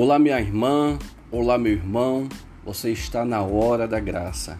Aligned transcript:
Olá, 0.00 0.16
minha 0.16 0.38
irmã, 0.40 0.96
olá, 1.28 1.58
meu 1.58 1.72
irmão, 1.72 2.28
você 2.64 2.92
está 2.92 3.24
na 3.24 3.42
hora 3.42 3.88
da 3.88 3.98
graça. 3.98 4.56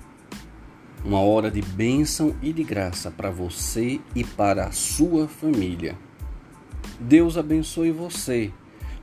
Uma 1.05 1.21
hora 1.21 1.49
de 1.49 1.63
bênção 1.63 2.35
e 2.43 2.53
de 2.53 2.65
graça 2.65 3.09
para 3.09 3.31
você 3.31 4.01
e 4.17 4.25
para 4.25 4.65
a 4.65 4.73
sua 4.73 5.29
família. 5.29 5.97
Deus 6.99 7.39
abençoe 7.39 7.93
você, 7.93 8.53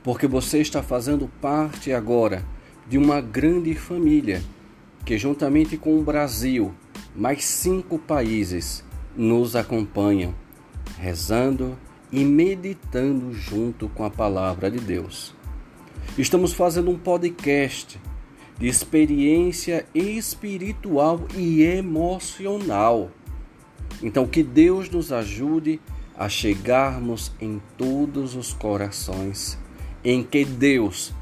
porque 0.04 0.26
você 0.26 0.60
está 0.60 0.82
fazendo 0.82 1.26
parte 1.40 1.90
agora 1.90 2.44
de 2.86 2.98
uma 2.98 3.22
grande 3.22 3.74
família 3.74 4.42
que, 5.06 5.16
juntamente 5.16 5.78
com 5.78 5.98
o 5.98 6.04
Brasil, 6.04 6.74
mais 7.14 7.46
cinco 7.46 7.98
países 7.98 8.84
nos 9.16 9.56
acompanham, 9.56 10.34
rezando 10.98 11.78
e 12.12 12.26
meditando 12.26 13.32
junto 13.32 13.88
com 13.88 14.04
a 14.04 14.10
palavra 14.10 14.70
de 14.70 14.78
Deus. 14.78 15.34
Estamos 16.18 16.54
fazendo 16.54 16.90
um 16.90 16.98
podcast 16.98 18.00
de 18.58 18.66
experiência 18.66 19.84
espiritual 19.94 21.20
e 21.36 21.62
emocional. 21.62 23.10
Então, 24.02 24.26
que 24.26 24.42
Deus 24.42 24.88
nos 24.88 25.12
ajude 25.12 25.78
a 26.16 26.26
chegarmos 26.26 27.30
em 27.38 27.60
todos 27.76 28.34
os 28.34 28.54
corações 28.54 29.58
em 30.02 30.22
que 30.22 30.42
Deus 30.46 31.12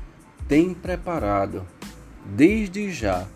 tem 0.47 0.73
preparado 0.73 1.67
desde 2.25 2.93
já 2.93 3.27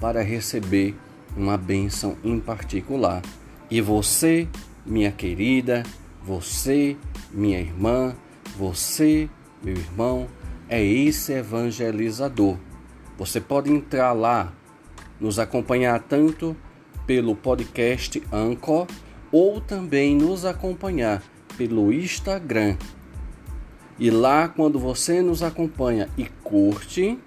para 0.00 0.20
receber 0.20 0.96
uma 1.36 1.56
bênção 1.56 2.16
em 2.24 2.40
particular. 2.40 3.22
E 3.70 3.80
você, 3.80 4.48
minha 4.84 5.12
querida, 5.12 5.84
você, 6.24 6.96
minha 7.30 7.60
irmã, 7.60 8.16
você, 8.58 9.30
meu 9.62 9.76
irmão, 9.76 10.28
é 10.68 10.82
esse 10.82 11.32
evangelizador. 11.32 12.56
Você 13.18 13.40
pode 13.40 13.70
entrar 13.70 14.12
lá, 14.12 14.52
nos 15.20 15.38
acompanhar 15.38 16.00
tanto 16.00 16.56
pelo 17.06 17.36
podcast 17.36 18.22
Anchor 18.32 18.86
ou 19.30 19.60
também 19.60 20.16
nos 20.16 20.44
acompanhar 20.44 21.22
pelo 21.56 21.92
Instagram. 21.92 22.76
E 23.98 24.10
lá, 24.10 24.48
quando 24.48 24.78
você 24.78 25.22
nos 25.22 25.42
acompanha 25.42 26.08
e 26.18 26.24
curte, 26.42 27.18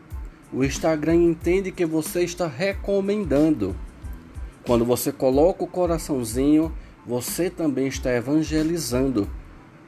o 0.52 0.64
Instagram 0.64 1.16
entende 1.16 1.72
que 1.72 1.86
você 1.86 2.24
está 2.24 2.48
recomendando. 2.48 3.76
Quando 4.66 4.84
você 4.84 5.12
coloca 5.12 5.64
o 5.64 5.68
coraçãozinho, 5.68 6.74
você 7.06 7.50
também 7.50 7.88
está 7.88 8.12
evangelizando. 8.12 9.30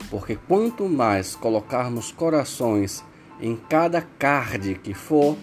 Porque 0.09 0.37
quanto 0.47 0.87
mais 0.87 1.35
colocarmos 1.35 2.11
corações 2.11 3.03
em 3.39 3.55
cada 3.55 4.01
card 4.01 4.75
que 4.75 4.93
for, 4.93 5.37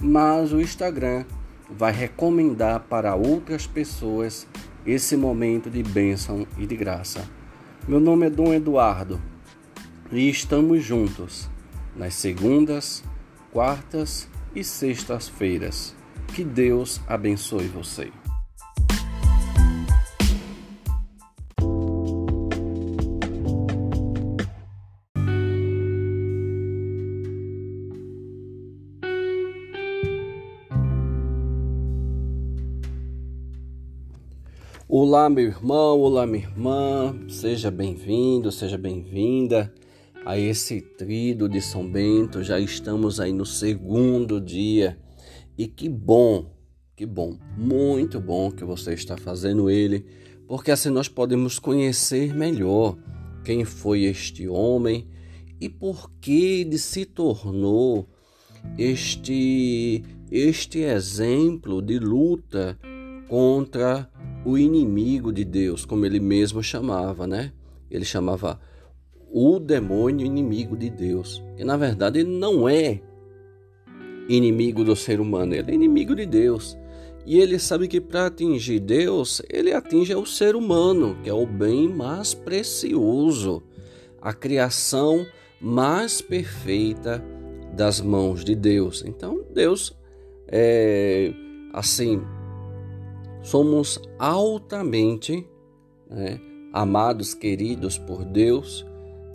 mas 0.00 0.52
o 0.52 0.60
Instagram 0.60 1.24
vai 1.68 1.92
recomendar 1.92 2.80
para 2.80 3.14
outras 3.14 3.66
pessoas 3.66 4.46
esse 4.86 5.16
momento 5.16 5.70
de 5.70 5.82
bênção 5.82 6.46
e 6.58 6.66
de 6.66 6.76
graça. 6.76 7.28
Meu 7.86 8.00
nome 8.00 8.26
é 8.26 8.30
Dom 8.30 8.52
Eduardo 8.52 9.20
e 10.10 10.28
estamos 10.28 10.82
juntos 10.82 11.48
nas 11.94 12.14
segundas, 12.14 13.04
quartas 13.52 14.28
e 14.54 14.64
sextas-feiras. 14.64 15.94
Que 16.28 16.44
Deus 16.44 17.00
abençoe 17.08 17.66
você. 17.66 18.19
Olá, 35.02 35.30
meu 35.30 35.46
irmão, 35.46 35.98
olá, 35.98 36.26
minha 36.26 36.44
irmã, 36.44 37.18
seja 37.26 37.70
bem-vindo, 37.70 38.52
seja 38.52 38.76
bem-vinda 38.76 39.72
a 40.26 40.38
esse 40.38 40.82
trido 40.82 41.48
de 41.48 41.58
São 41.58 41.90
Bento. 41.90 42.42
Já 42.42 42.60
estamos 42.60 43.18
aí 43.18 43.32
no 43.32 43.46
segundo 43.46 44.38
dia 44.38 44.98
e 45.56 45.66
que 45.66 45.88
bom, 45.88 46.54
que 46.94 47.06
bom, 47.06 47.38
muito 47.56 48.20
bom 48.20 48.50
que 48.50 48.62
você 48.62 48.92
está 48.92 49.16
fazendo 49.16 49.70
ele, 49.70 50.04
porque 50.46 50.70
assim 50.70 50.90
nós 50.90 51.08
podemos 51.08 51.58
conhecer 51.58 52.34
melhor 52.34 52.94
quem 53.42 53.64
foi 53.64 54.02
este 54.02 54.46
homem 54.48 55.08
e 55.58 55.70
por 55.70 56.10
que 56.20 56.60
ele 56.60 56.76
se 56.76 57.06
tornou 57.06 58.06
este 58.76 60.04
este 60.30 60.80
exemplo 60.80 61.80
de 61.80 61.98
luta 61.98 62.78
contra 63.30 64.10
o 64.44 64.56
inimigo 64.56 65.32
de 65.32 65.44
Deus, 65.44 65.84
como 65.84 66.06
ele 66.06 66.20
mesmo 66.20 66.62
chamava, 66.62 67.26
né? 67.26 67.52
Ele 67.90 68.04
chamava 68.04 68.60
o 69.32 69.58
demônio 69.58 70.26
inimigo 70.26 70.76
de 70.76 70.90
Deus. 70.90 71.42
E 71.56 71.64
na 71.64 71.76
verdade 71.76 72.20
ele 72.20 72.30
não 72.30 72.68
é 72.68 73.00
inimigo 74.28 74.84
do 74.84 74.96
ser 74.96 75.20
humano, 75.20 75.54
ele 75.54 75.70
é 75.70 75.74
inimigo 75.74 76.14
de 76.14 76.26
Deus. 76.26 76.76
E 77.26 77.38
ele 77.38 77.58
sabe 77.58 77.86
que 77.86 78.00
para 78.00 78.26
atingir 78.26 78.80
Deus, 78.80 79.42
ele 79.48 79.72
atinge 79.72 80.14
o 80.14 80.24
ser 80.24 80.56
humano, 80.56 81.16
que 81.22 81.28
é 81.28 81.34
o 81.34 81.46
bem 81.46 81.88
mais 81.88 82.32
precioso, 82.32 83.62
a 84.20 84.32
criação 84.32 85.26
mais 85.60 86.22
perfeita 86.22 87.22
das 87.74 88.00
mãos 88.00 88.42
de 88.42 88.54
Deus. 88.54 89.04
Então, 89.06 89.44
Deus 89.52 89.96
é 90.48 91.32
assim, 91.72 92.22
Somos 93.42 94.00
altamente 94.18 95.46
né, 96.08 96.40
amados, 96.72 97.34
queridos 97.34 97.98
por 97.98 98.24
Deus, 98.24 98.86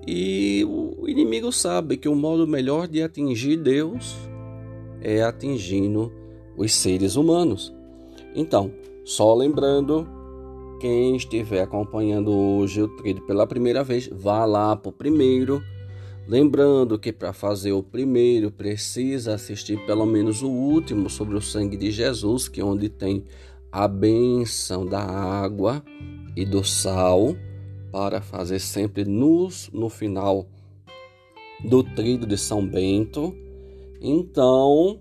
e 0.07 0.63
o 0.65 1.07
inimigo 1.07 1.51
sabe 1.51 1.97
que 1.97 2.07
o 2.07 2.15
modo 2.15 2.47
melhor 2.47 2.87
de 2.87 3.01
atingir 3.01 3.57
Deus 3.57 4.15
é 5.01 5.23
atingindo 5.23 6.11
os 6.55 6.73
seres 6.73 7.15
humanos. 7.15 7.73
Então, 8.35 8.71
só 9.03 9.33
lembrando, 9.33 10.07
quem 10.79 11.15
estiver 11.15 11.61
acompanhando 11.61 12.31
hoje 12.31 12.81
o 12.81 12.87
trilho 12.87 13.21
pela 13.25 13.47
primeira 13.47 13.83
vez, 13.83 14.07
vá 14.11 14.45
lá 14.45 14.75
para 14.75 14.89
o 14.89 14.93
primeiro. 14.93 15.61
Lembrando 16.27 16.97
que 16.97 17.13
para 17.13 17.33
fazer 17.33 17.71
o 17.71 17.83
primeiro 17.83 18.51
precisa 18.51 19.35
assistir 19.35 19.83
pelo 19.85 20.05
menos 20.05 20.41
o 20.41 20.49
último 20.49 21.09
sobre 21.09 21.35
o 21.35 21.41
sangue 21.41 21.77
de 21.77 21.91
Jesus, 21.91 22.47
que 22.47 22.59
é 22.59 22.63
onde 22.63 22.89
tem 22.89 23.23
a 23.75 23.89
benção 23.89 24.85
da 24.85 25.01
água 25.01 25.83
e 26.33 26.45
do 26.45 26.63
sal 26.63 27.35
para 27.91 28.21
fazer 28.21 28.59
sempre 28.59 29.03
nos 29.03 29.69
no 29.73 29.89
final 29.89 30.47
do 31.61 31.83
trilho 31.83 32.25
de 32.25 32.37
São 32.37 32.65
Bento. 32.65 33.35
Então, 33.99 34.97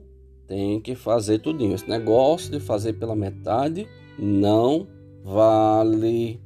tem 0.49 0.81
que 0.81 0.97
fazer 0.97 1.39
tudinho. 1.39 1.77
Esse 1.77 1.89
negócio 1.89 2.51
de 2.51 2.59
fazer 2.59 2.95
pela 2.95 3.15
metade 3.15 3.87
não 4.19 4.89
vale. 5.23 6.41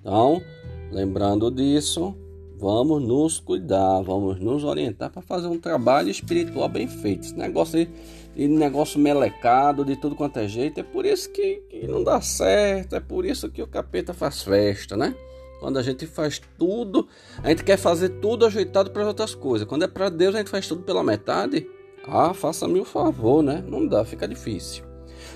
Então, 0.00 0.42
lembrando 0.90 1.52
disso, 1.52 2.16
vamos 2.58 3.00
nos 3.00 3.38
cuidar, 3.38 4.02
vamos 4.02 4.40
nos 4.40 4.64
orientar 4.64 5.08
para 5.12 5.22
fazer 5.22 5.46
um 5.46 5.60
trabalho 5.60 6.10
espiritual 6.10 6.68
bem 6.68 6.88
feito. 6.88 7.26
Esse 7.26 7.36
negócio 7.36 7.78
aí 7.78 7.88
e 8.34 8.46
negócio 8.46 9.00
melecado 9.00 9.84
de 9.84 9.96
tudo 9.96 10.14
quanto 10.14 10.38
é 10.38 10.48
jeito. 10.48 10.80
É 10.80 10.82
por 10.82 11.04
isso 11.04 11.30
que, 11.30 11.62
que 11.68 11.86
não 11.86 12.02
dá 12.02 12.20
certo, 12.20 12.96
é 12.96 13.00
por 13.00 13.24
isso 13.24 13.50
que 13.50 13.62
o 13.62 13.66
capeta 13.66 14.14
faz 14.14 14.42
festa, 14.42 14.96
né? 14.96 15.14
Quando 15.60 15.78
a 15.78 15.82
gente 15.82 16.06
faz 16.06 16.40
tudo, 16.56 17.08
a 17.42 17.48
gente 17.48 17.64
quer 17.64 17.76
fazer 17.76 18.10
tudo 18.20 18.46
ajeitado 18.46 18.90
para 18.90 19.06
outras 19.06 19.34
coisas. 19.34 19.66
Quando 19.66 19.82
é 19.82 19.88
para 19.88 20.08
Deus, 20.08 20.34
a 20.34 20.38
gente 20.38 20.50
faz 20.50 20.68
tudo 20.68 20.82
pela 20.82 21.02
metade. 21.02 21.68
Ah, 22.06 22.32
faça-me 22.32 22.78
o 22.78 22.84
favor, 22.84 23.42
né? 23.42 23.62
Não 23.66 23.86
dá, 23.86 24.04
fica 24.04 24.28
difícil. 24.28 24.84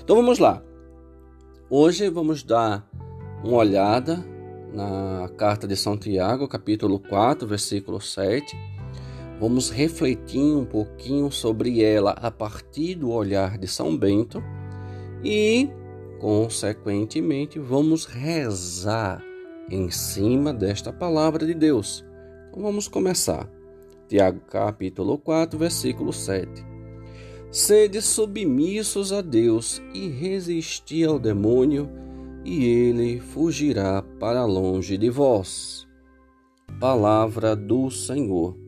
Então 0.01 0.15
vamos 0.15 0.39
lá. 0.39 0.63
Hoje 1.69 2.09
vamos 2.09 2.41
dar 2.41 2.87
uma 3.43 3.57
olhada 3.57 4.25
na 4.73 5.29
carta 5.37 5.67
de 5.67 5.75
São 5.75 5.97
Tiago, 5.97 6.47
capítulo 6.47 6.99
4, 6.99 7.45
versículo 7.45 7.99
7 7.99 8.72
Vamos 9.39 9.69
refletir 9.69 10.55
um 10.55 10.65
pouquinho 10.65 11.31
sobre 11.31 11.83
ela 11.83 12.11
a 12.11 12.31
partir 12.31 12.95
do 12.95 13.11
olhar 13.11 13.57
de 13.57 13.67
São 13.67 13.97
Bento 13.97 14.41
e, 15.23 15.69
consequentemente, 16.19 17.59
vamos 17.59 18.05
rezar 18.05 19.23
em 19.69 19.89
cima 19.89 20.53
desta 20.53 20.93
palavra 20.93 21.45
de 21.45 21.53
Deus. 21.53 22.05
Então 22.49 22.61
vamos 22.61 22.87
começar. 22.87 23.49
Tiago 24.07 24.39
capítulo 24.41 25.17
4, 25.17 25.57
versículo 25.57 26.13
7. 26.13 26.47
Sede 27.49 28.01
submissos 28.01 29.11
a 29.11 29.21
Deus 29.21 29.81
e 29.93 30.07
resisti 30.07 31.03
ao 31.03 31.19
demônio, 31.19 31.89
e 32.45 32.65
ele 32.65 33.19
fugirá 33.19 34.01
para 34.19 34.45
longe 34.45 34.97
de 34.97 35.09
vós. 35.09 35.87
Palavra 36.79 37.55
do 37.55 37.89
Senhor. 37.89 38.62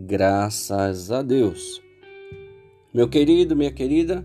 Graças 0.00 1.10
a 1.10 1.22
Deus. 1.22 1.82
Meu 2.94 3.08
querido, 3.08 3.56
minha 3.56 3.72
querida, 3.72 4.24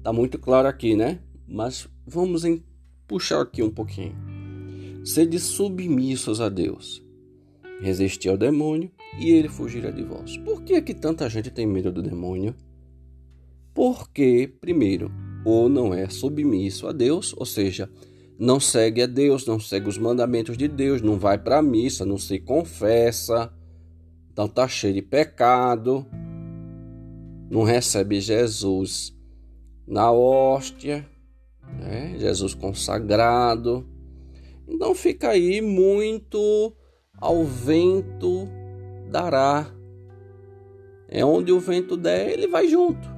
tá 0.00 0.12
muito 0.12 0.38
claro 0.38 0.68
aqui, 0.68 0.94
né? 0.94 1.18
Mas 1.46 1.88
vamos 2.06 2.44
em, 2.44 2.62
puxar 3.04 3.40
aqui 3.40 3.60
um 3.60 3.70
pouquinho. 3.70 4.14
Sede 5.04 5.40
submissos 5.40 6.40
a 6.40 6.48
Deus. 6.48 7.02
Resistir 7.80 8.28
ao 8.28 8.36
demônio 8.36 8.92
e 9.18 9.30
ele 9.30 9.48
fugirá 9.48 9.90
de 9.90 10.04
vós. 10.04 10.36
Por 10.36 10.62
que, 10.62 10.74
é 10.74 10.80
que 10.80 10.94
tanta 10.94 11.28
gente 11.28 11.50
tem 11.50 11.66
medo 11.66 11.90
do 11.90 12.00
demônio? 12.00 12.54
Porque, 13.74 14.54
primeiro, 14.60 15.10
ou 15.44 15.68
não 15.68 15.92
é 15.92 16.08
submisso 16.08 16.86
a 16.86 16.92
Deus, 16.92 17.34
ou 17.36 17.44
seja, 17.44 17.90
não 18.38 18.60
segue 18.60 19.02
a 19.02 19.06
Deus, 19.06 19.44
não 19.44 19.58
segue 19.58 19.88
os 19.88 19.98
mandamentos 19.98 20.56
de 20.56 20.68
Deus, 20.68 21.02
não 21.02 21.18
vai 21.18 21.36
para 21.36 21.58
a 21.58 21.62
missa, 21.62 22.06
não 22.06 22.18
se 22.18 22.38
confessa, 22.38 23.52
então 24.38 24.46
tá 24.46 24.68
cheio 24.68 24.94
de 24.94 25.02
pecado, 25.02 26.06
não 27.50 27.64
recebe 27.64 28.20
Jesus 28.20 29.12
na 29.84 30.12
hóstia, 30.12 31.04
né? 31.76 32.14
Jesus 32.16 32.54
consagrado. 32.54 33.84
Então 34.68 34.94
fica 34.94 35.30
aí 35.30 35.60
muito 35.60 36.72
ao 37.20 37.44
vento 37.44 38.48
dará. 39.10 39.66
É 41.08 41.24
onde 41.24 41.50
o 41.50 41.58
vento 41.58 41.96
der, 41.96 42.30
ele 42.30 42.46
vai 42.46 42.68
junto. 42.68 43.08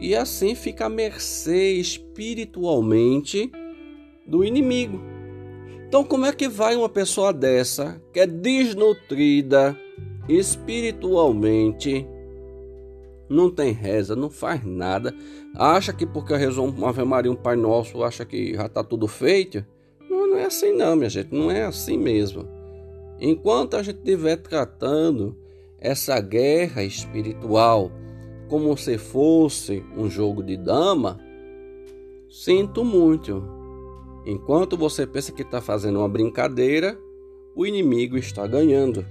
E 0.00 0.16
assim 0.16 0.56
fica 0.56 0.86
à 0.86 0.88
mercê 0.88 1.74
espiritualmente 1.74 3.48
do 4.26 4.44
inimigo. 4.44 5.00
Então, 5.86 6.02
como 6.02 6.26
é 6.26 6.32
que 6.32 6.48
vai 6.48 6.74
uma 6.74 6.88
pessoa 6.88 7.32
dessa, 7.32 8.02
que 8.12 8.18
é 8.18 8.26
desnutrida 8.26 9.78
espiritualmente, 10.28 12.06
não 13.28 13.50
tem 13.50 13.72
reza, 13.72 14.14
não 14.14 14.30
faz 14.30 14.64
nada, 14.64 15.14
acha 15.54 15.92
que 15.92 16.06
porque 16.06 16.36
rezou 16.36 16.68
uma 16.68 16.90
Ave 16.90 17.04
Maria, 17.04 17.30
um 17.30 17.36
Pai 17.36 17.56
Nosso, 17.56 18.02
acha 18.02 18.24
que 18.24 18.54
já 18.54 18.66
está 18.66 18.82
tudo 18.82 19.06
feito? 19.06 19.64
Não, 20.08 20.26
não 20.28 20.36
é 20.36 20.46
assim 20.46 20.72
não, 20.72 20.96
minha 20.96 21.10
gente, 21.10 21.34
não 21.34 21.50
é 21.50 21.64
assim 21.64 21.98
mesmo. 21.98 22.46
Enquanto 23.20 23.76
a 23.76 23.82
gente 23.82 23.98
estiver 23.98 24.36
tratando 24.36 25.36
essa 25.80 26.20
guerra 26.20 26.82
espiritual 26.82 27.90
como 28.48 28.76
se 28.76 28.96
fosse 28.96 29.84
um 29.96 30.08
jogo 30.08 30.42
de 30.42 30.56
dama, 30.56 31.20
sinto 32.30 32.84
muito. 32.84 33.42
Enquanto 34.24 34.76
você 34.76 35.06
pensa 35.06 35.32
que 35.32 35.42
está 35.42 35.60
fazendo 35.60 35.98
uma 35.98 36.08
brincadeira, 36.08 36.98
o 37.54 37.66
inimigo 37.66 38.16
está 38.16 38.46
ganhando. 38.46 39.04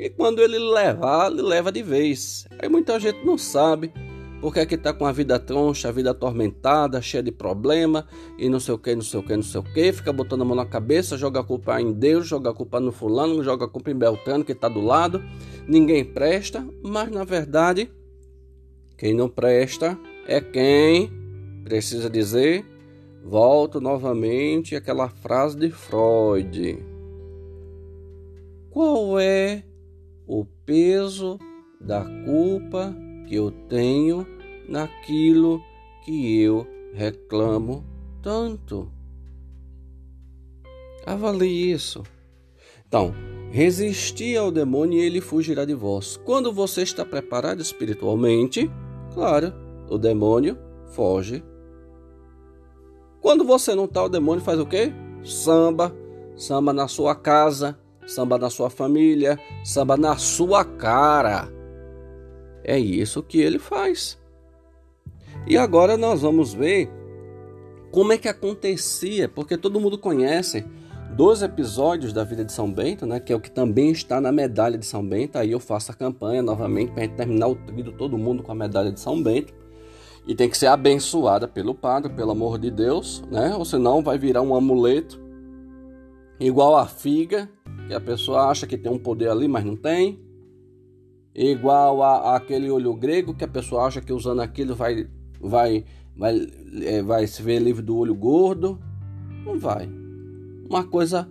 E 0.00 0.08
quando 0.08 0.40
ele 0.40 0.58
levar, 0.58 1.30
ele 1.30 1.42
leva 1.42 1.70
de 1.70 1.82
vez. 1.82 2.46
Aí 2.58 2.68
muita 2.68 2.98
gente 2.98 3.24
não 3.24 3.36
sabe 3.36 3.92
porque 4.40 4.60
é 4.60 4.64
que 4.64 4.74
está 4.74 4.94
com 4.94 5.04
a 5.04 5.12
vida 5.12 5.38
troncha, 5.38 5.90
a 5.90 5.92
vida 5.92 6.12
atormentada, 6.12 7.02
cheia 7.02 7.22
de 7.22 7.30
problema 7.30 8.06
e 8.38 8.48
não 8.48 8.58
sei 8.58 8.72
o 8.72 8.78
que, 8.78 8.94
não 8.94 9.02
sei 9.02 9.20
o 9.20 9.22
que, 9.22 9.36
não 9.36 9.42
sei 9.42 9.60
o 9.60 9.62
que, 9.62 9.92
fica 9.92 10.10
botando 10.10 10.40
a 10.40 10.44
mão 10.46 10.56
na 10.56 10.64
cabeça, 10.64 11.18
joga 11.18 11.40
a 11.40 11.44
culpa 11.44 11.78
em 11.78 11.92
Deus, 11.92 12.26
joga 12.26 12.48
a 12.48 12.54
culpa 12.54 12.80
no 12.80 12.90
fulano, 12.90 13.44
joga 13.44 13.66
a 13.66 13.68
culpa 13.68 13.90
em 13.90 13.94
Beltrano 13.94 14.42
que 14.42 14.52
está 14.52 14.66
do 14.66 14.80
lado, 14.80 15.22
ninguém 15.68 16.02
presta, 16.02 16.66
mas 16.82 17.10
na 17.10 17.22
verdade, 17.22 17.90
quem 18.96 19.12
não 19.12 19.28
presta 19.28 19.98
é 20.26 20.40
quem 20.40 21.12
precisa 21.62 22.08
dizer 22.08 22.64
Volto 23.22 23.80
novamente 23.80 24.74
àquela 24.74 25.08
frase 25.08 25.56
de 25.56 25.70
Freud. 25.70 26.78
Qual 28.70 29.20
é 29.20 29.62
o 30.30 30.44
peso 30.44 31.36
da 31.80 32.04
culpa 32.24 32.94
que 33.26 33.34
eu 33.34 33.50
tenho 33.68 34.24
naquilo 34.68 35.60
que 36.04 36.40
eu 36.40 36.64
reclamo 36.94 37.84
tanto? 38.22 38.88
Avalie 41.04 41.72
isso. 41.72 42.04
Então, 42.86 43.12
resistir 43.50 44.36
ao 44.36 44.52
demônio 44.52 45.00
e 45.00 45.02
ele 45.02 45.20
fugirá 45.20 45.64
de 45.64 45.74
vós. 45.74 46.16
Quando 46.16 46.52
você 46.52 46.82
está 46.82 47.04
preparado 47.04 47.60
espiritualmente, 47.60 48.70
claro, 49.12 49.52
o 49.88 49.98
demônio 49.98 50.56
foge 50.92 51.42
quando 53.20 53.44
você 53.44 53.74
não 53.74 53.88
tá, 53.88 54.04
o 54.04 54.08
demônio 54.08 54.42
faz 54.42 54.60
o 54.60 54.64
quê? 54.64 54.92
Samba, 55.24 55.92
samba 56.36 56.72
na 56.72 56.86
sua 56.86 57.16
casa, 57.16 57.78
samba 58.10 58.38
na 58.38 58.50
sua 58.50 58.68
família, 58.68 59.38
samba 59.64 59.96
na 59.96 60.16
sua 60.16 60.64
cara. 60.64 61.48
É 62.64 62.78
isso 62.78 63.22
que 63.22 63.40
ele 63.40 63.58
faz. 63.58 64.18
E 65.46 65.56
agora 65.56 65.96
nós 65.96 66.22
vamos 66.22 66.52
ver 66.52 66.90
como 67.90 68.12
é 68.12 68.18
que 68.18 68.28
acontecia, 68.28 69.28
porque 69.28 69.56
todo 69.56 69.80
mundo 69.80 69.96
conhece 69.96 70.64
dois 71.16 71.42
episódios 71.42 72.12
da 72.12 72.22
vida 72.24 72.44
de 72.44 72.52
São 72.52 72.70
Bento, 72.70 73.06
né, 73.06 73.18
que 73.18 73.32
é 73.32 73.36
o 73.36 73.40
que 73.40 73.50
também 73.50 73.90
está 73.90 74.20
na 74.20 74.30
medalha 74.30 74.76
de 74.76 74.86
São 74.86 75.06
Bento. 75.06 75.38
Aí 75.38 75.52
eu 75.52 75.60
faço 75.60 75.90
a 75.90 75.94
campanha 75.94 76.42
novamente 76.42 76.92
para 76.92 77.06
terminar 77.08 77.48
o 77.48 77.54
trilho 77.54 77.92
todo 77.92 78.18
mundo 78.18 78.42
com 78.42 78.52
a 78.52 78.54
medalha 78.54 78.92
de 78.92 79.00
São 79.00 79.22
Bento 79.22 79.54
e 80.26 80.34
tem 80.34 80.48
que 80.48 80.58
ser 80.58 80.66
abençoada 80.66 81.48
pelo 81.48 81.74
padre, 81.74 82.12
pelo 82.12 82.32
amor 82.32 82.58
de 82.58 82.70
Deus, 82.70 83.22
né? 83.30 83.54
Ou 83.56 83.64
senão 83.64 84.02
vai 84.02 84.18
virar 84.18 84.42
um 84.42 84.54
amuleto 84.54 85.20
igual 86.40 86.76
a 86.76 86.86
figa, 86.86 87.48
que 87.86 87.94
a 87.94 88.00
pessoa 88.00 88.48
acha 88.48 88.66
que 88.66 88.76
tem 88.76 88.90
um 88.90 88.98
poder 88.98 89.28
ali, 89.28 89.46
mas 89.46 89.64
não 89.64 89.76
tem. 89.76 90.18
Igual 91.34 92.02
a, 92.02 92.32
a 92.32 92.36
aquele 92.36 92.70
olho 92.70 92.94
grego 92.94 93.34
que 93.34 93.44
a 93.44 93.48
pessoa 93.48 93.84
acha 93.84 94.00
que 94.00 94.12
usando 94.12 94.40
aquilo 94.40 94.74
vai 94.74 95.08
vai 95.40 95.84
vai 96.16 96.48
é, 96.82 97.02
vai 97.02 97.26
se 97.26 97.42
ver 97.42 97.60
livre 97.60 97.82
do 97.82 97.96
olho 97.96 98.14
gordo. 98.14 98.80
Não 99.44 99.58
vai. 99.58 99.88
Uma 100.68 100.84
coisa 100.84 101.28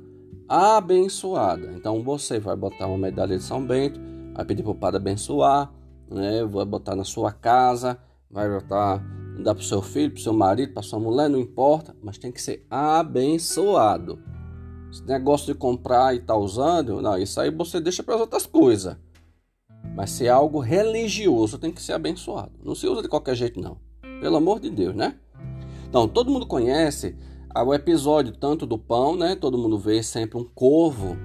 abençoada. 0.47 1.73
Então 1.75 2.01
você 2.01 2.39
vai 2.39 2.55
botar 2.55 2.87
uma 2.87 2.97
medalha 2.97 3.37
de 3.37 3.43
São 3.43 3.65
Bento, 3.65 3.99
vai 4.33 4.45
pedir 4.45 4.63
para 4.63 4.71
o 4.71 4.75
padre 4.75 4.97
abençoar, 4.97 5.71
né? 6.09 6.45
Vai 6.45 6.65
botar 6.65 6.95
na 6.95 7.03
sua 7.03 7.31
casa 7.33 7.99
vai 8.29 8.49
botar, 8.49 9.03
dar 9.43 9.55
para 9.55 9.61
o 9.61 9.65
seu 9.65 9.81
filho, 9.81 10.11
para 10.11 10.19
o 10.19 10.23
seu 10.23 10.33
marido, 10.33 10.73
para 10.73 10.83
sua 10.83 10.99
mulher, 10.99 11.29
não 11.29 11.39
importa, 11.39 11.95
mas 12.01 12.17
tem 12.17 12.31
que 12.31 12.41
ser 12.41 12.65
abençoado. 12.69 14.19
Esse 14.91 15.03
negócio 15.05 15.53
de 15.53 15.59
comprar 15.59 16.15
e 16.15 16.19
tá 16.19 16.35
usando, 16.35 17.01
não, 17.01 17.17
isso 17.17 17.39
aí 17.39 17.51
você 17.51 17.79
deixa 17.79 18.01
para 18.01 18.15
as 18.15 18.21
outras 18.21 18.45
coisas. 18.45 18.97
Mas 19.95 20.11
se 20.11 20.25
é 20.25 20.29
algo 20.29 20.59
religioso, 20.59 21.57
tem 21.57 21.71
que 21.71 21.81
ser 21.81 21.93
abençoado. 21.93 22.51
Não 22.63 22.73
se 22.73 22.87
usa 22.87 23.01
de 23.01 23.07
qualquer 23.07 23.35
jeito, 23.35 23.59
não. 23.59 23.77
Pelo 24.19 24.37
amor 24.37 24.59
de 24.59 24.69
Deus, 24.69 24.95
né? 24.95 25.15
Então, 25.87 26.07
todo 26.07 26.31
mundo 26.31 26.45
conhece 26.45 27.15
o 27.55 27.73
episódio 27.73 28.33
tanto 28.33 28.65
do 28.65 28.77
pão, 28.77 29.15
né? 29.15 29.35
Todo 29.35 29.57
mundo 29.57 29.77
vê 29.77 30.01
sempre 30.01 30.37
um 30.37 30.43
corvo 30.43 31.17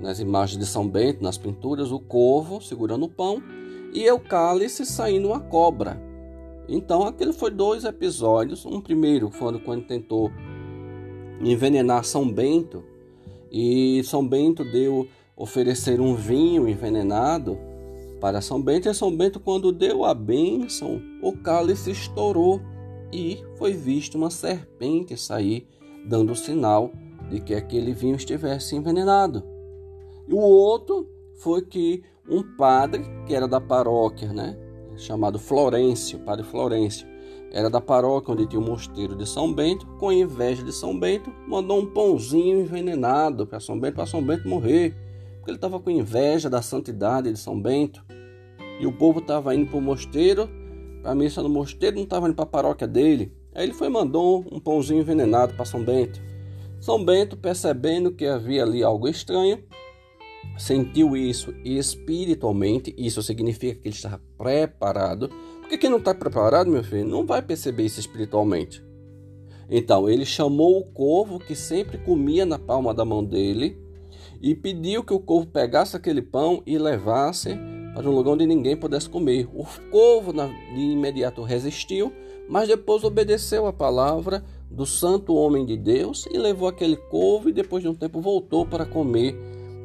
nas 0.00 0.20
imagens 0.20 0.58
de 0.58 0.66
São 0.66 0.88
Bento, 0.88 1.22
nas 1.22 1.38
pinturas, 1.38 1.90
o 1.90 1.98
corvo 1.98 2.60
segurando 2.60 3.06
o 3.06 3.08
pão 3.08 3.42
e 3.92 4.10
o 4.10 4.20
cálice 4.20 4.84
saindo 4.84 5.28
uma 5.28 5.40
cobra. 5.40 6.00
Então, 6.68 7.02
aquele 7.02 7.32
foi 7.32 7.50
dois 7.50 7.84
episódios. 7.84 8.66
Um 8.66 8.80
primeiro 8.80 9.30
foi 9.30 9.58
quando 9.60 9.86
tentou 9.86 10.30
envenenar 11.40 12.04
São 12.04 12.30
Bento 12.30 12.84
e 13.50 14.02
São 14.04 14.26
Bento 14.26 14.64
deu 14.64 15.08
oferecer 15.36 16.00
um 16.00 16.14
vinho 16.14 16.68
envenenado 16.68 17.58
para 18.20 18.40
São 18.40 18.60
Bento. 18.60 18.88
E 18.88 18.94
São 18.94 19.14
Bento, 19.14 19.40
quando 19.40 19.72
deu 19.72 20.04
a 20.04 20.12
bênção, 20.14 21.00
o 21.22 21.32
cálice 21.32 21.90
estourou 21.90 22.60
e 23.12 23.42
foi 23.56 23.72
visto 23.72 24.16
uma 24.16 24.30
serpente 24.30 25.16
sair, 25.16 25.66
dando 26.06 26.34
sinal 26.34 26.92
de 27.30 27.40
que 27.40 27.54
aquele 27.54 27.92
vinho 27.92 28.16
estivesse 28.16 28.76
envenenado. 28.76 29.44
E 30.26 30.34
o 30.34 30.38
outro 30.38 31.08
foi 31.36 31.62
que 31.62 32.02
um 32.28 32.42
padre, 32.56 33.04
que 33.26 33.34
era 33.34 33.48
da 33.48 33.60
paróquia, 33.60 34.32
né, 34.32 34.56
chamado 34.96 35.38
Florencio, 35.38 36.18
Padre 36.18 36.44
Florencio. 36.44 37.06
Era 37.50 37.70
da 37.70 37.80
paróquia 37.80 38.34
onde 38.34 38.46
tinha 38.46 38.60
o 38.60 38.64
mosteiro 38.64 39.16
de 39.16 39.26
São 39.26 39.52
Bento. 39.52 39.86
Com 39.98 40.12
inveja 40.12 40.62
de 40.62 40.72
São 40.72 40.98
Bento, 40.98 41.32
mandou 41.46 41.78
um 41.78 41.86
pãozinho 41.86 42.60
envenenado 42.60 43.46
para 43.46 43.60
São 43.60 43.78
Bento, 43.78 43.94
para 43.94 44.06
São 44.06 44.22
Bento 44.22 44.48
morrer. 44.48 44.94
Porque 45.36 45.50
ele 45.50 45.56
estava 45.56 45.80
com 45.80 45.90
inveja 45.90 46.50
da 46.50 46.60
santidade 46.60 47.32
de 47.32 47.38
São 47.38 47.60
Bento. 47.60 48.04
E 48.78 48.86
o 48.86 48.92
povo 48.92 49.20
estava 49.20 49.54
indo 49.54 49.66
para 49.66 49.78
o 49.78 49.82
mosteiro, 49.82 50.48
para 51.02 51.12
a 51.12 51.14
missa 51.14 51.42
no 51.42 51.48
mosteiro, 51.48 51.96
não 51.96 52.04
estava 52.04 52.26
indo 52.26 52.34
para 52.34 52.44
a 52.44 52.48
paróquia 52.48 52.86
dele. 52.86 53.32
Aí 53.54 53.64
ele 53.64 53.74
foi 53.74 53.88
e 53.88 53.90
mandou 53.90 54.44
um 54.52 54.60
pãozinho 54.60 55.00
envenenado 55.00 55.54
para 55.54 55.64
São 55.64 55.82
Bento. 55.82 56.20
São 56.80 57.04
Bento, 57.04 57.36
percebendo 57.36 58.12
que 58.12 58.26
havia 58.26 58.62
ali 58.62 58.84
algo 58.84 59.08
estranho, 59.08 59.64
sentiu 60.56 61.16
isso 61.16 61.52
espiritualmente, 61.64 62.94
isso 62.96 63.22
significa 63.22 63.80
que 63.80 63.88
ele 63.88 63.94
estava 63.94 64.20
preparado. 64.36 65.28
Porque 65.68 65.76
quem 65.76 65.90
não 65.90 65.98
está 65.98 66.14
preparado, 66.14 66.70
meu 66.70 66.82
filho, 66.82 67.06
não 67.06 67.26
vai 67.26 67.42
perceber 67.42 67.84
isso 67.84 68.00
espiritualmente. 68.00 68.82
Então 69.68 70.08
ele 70.08 70.24
chamou 70.24 70.78
o 70.78 70.84
corvo 70.86 71.38
que 71.38 71.54
sempre 71.54 71.98
comia 71.98 72.46
na 72.46 72.58
palma 72.58 72.94
da 72.94 73.04
mão 73.04 73.22
dele 73.22 73.78
e 74.40 74.54
pediu 74.54 75.04
que 75.04 75.12
o 75.12 75.20
corvo 75.20 75.46
pegasse 75.46 75.94
aquele 75.94 76.22
pão 76.22 76.62
e 76.64 76.78
levasse 76.78 77.50
para 77.92 78.08
um 78.08 78.14
lugar 78.14 78.32
onde 78.32 78.46
ninguém 78.46 78.78
pudesse 78.78 79.10
comer. 79.10 79.46
O 79.52 79.66
povo 79.90 80.32
de 80.32 80.80
imediato 80.80 81.42
resistiu, 81.42 82.14
mas 82.48 82.66
depois 82.66 83.04
obedeceu 83.04 83.66
a 83.66 83.72
palavra 83.72 84.42
do 84.70 84.86
santo 84.86 85.34
homem 85.34 85.66
de 85.66 85.76
Deus 85.76 86.26
e 86.32 86.38
levou 86.38 86.66
aquele 86.66 86.96
corvo 86.96 87.50
e 87.50 87.52
depois 87.52 87.82
de 87.82 87.90
um 87.90 87.94
tempo 87.94 88.22
voltou 88.22 88.64
para 88.64 88.86
comer 88.86 89.36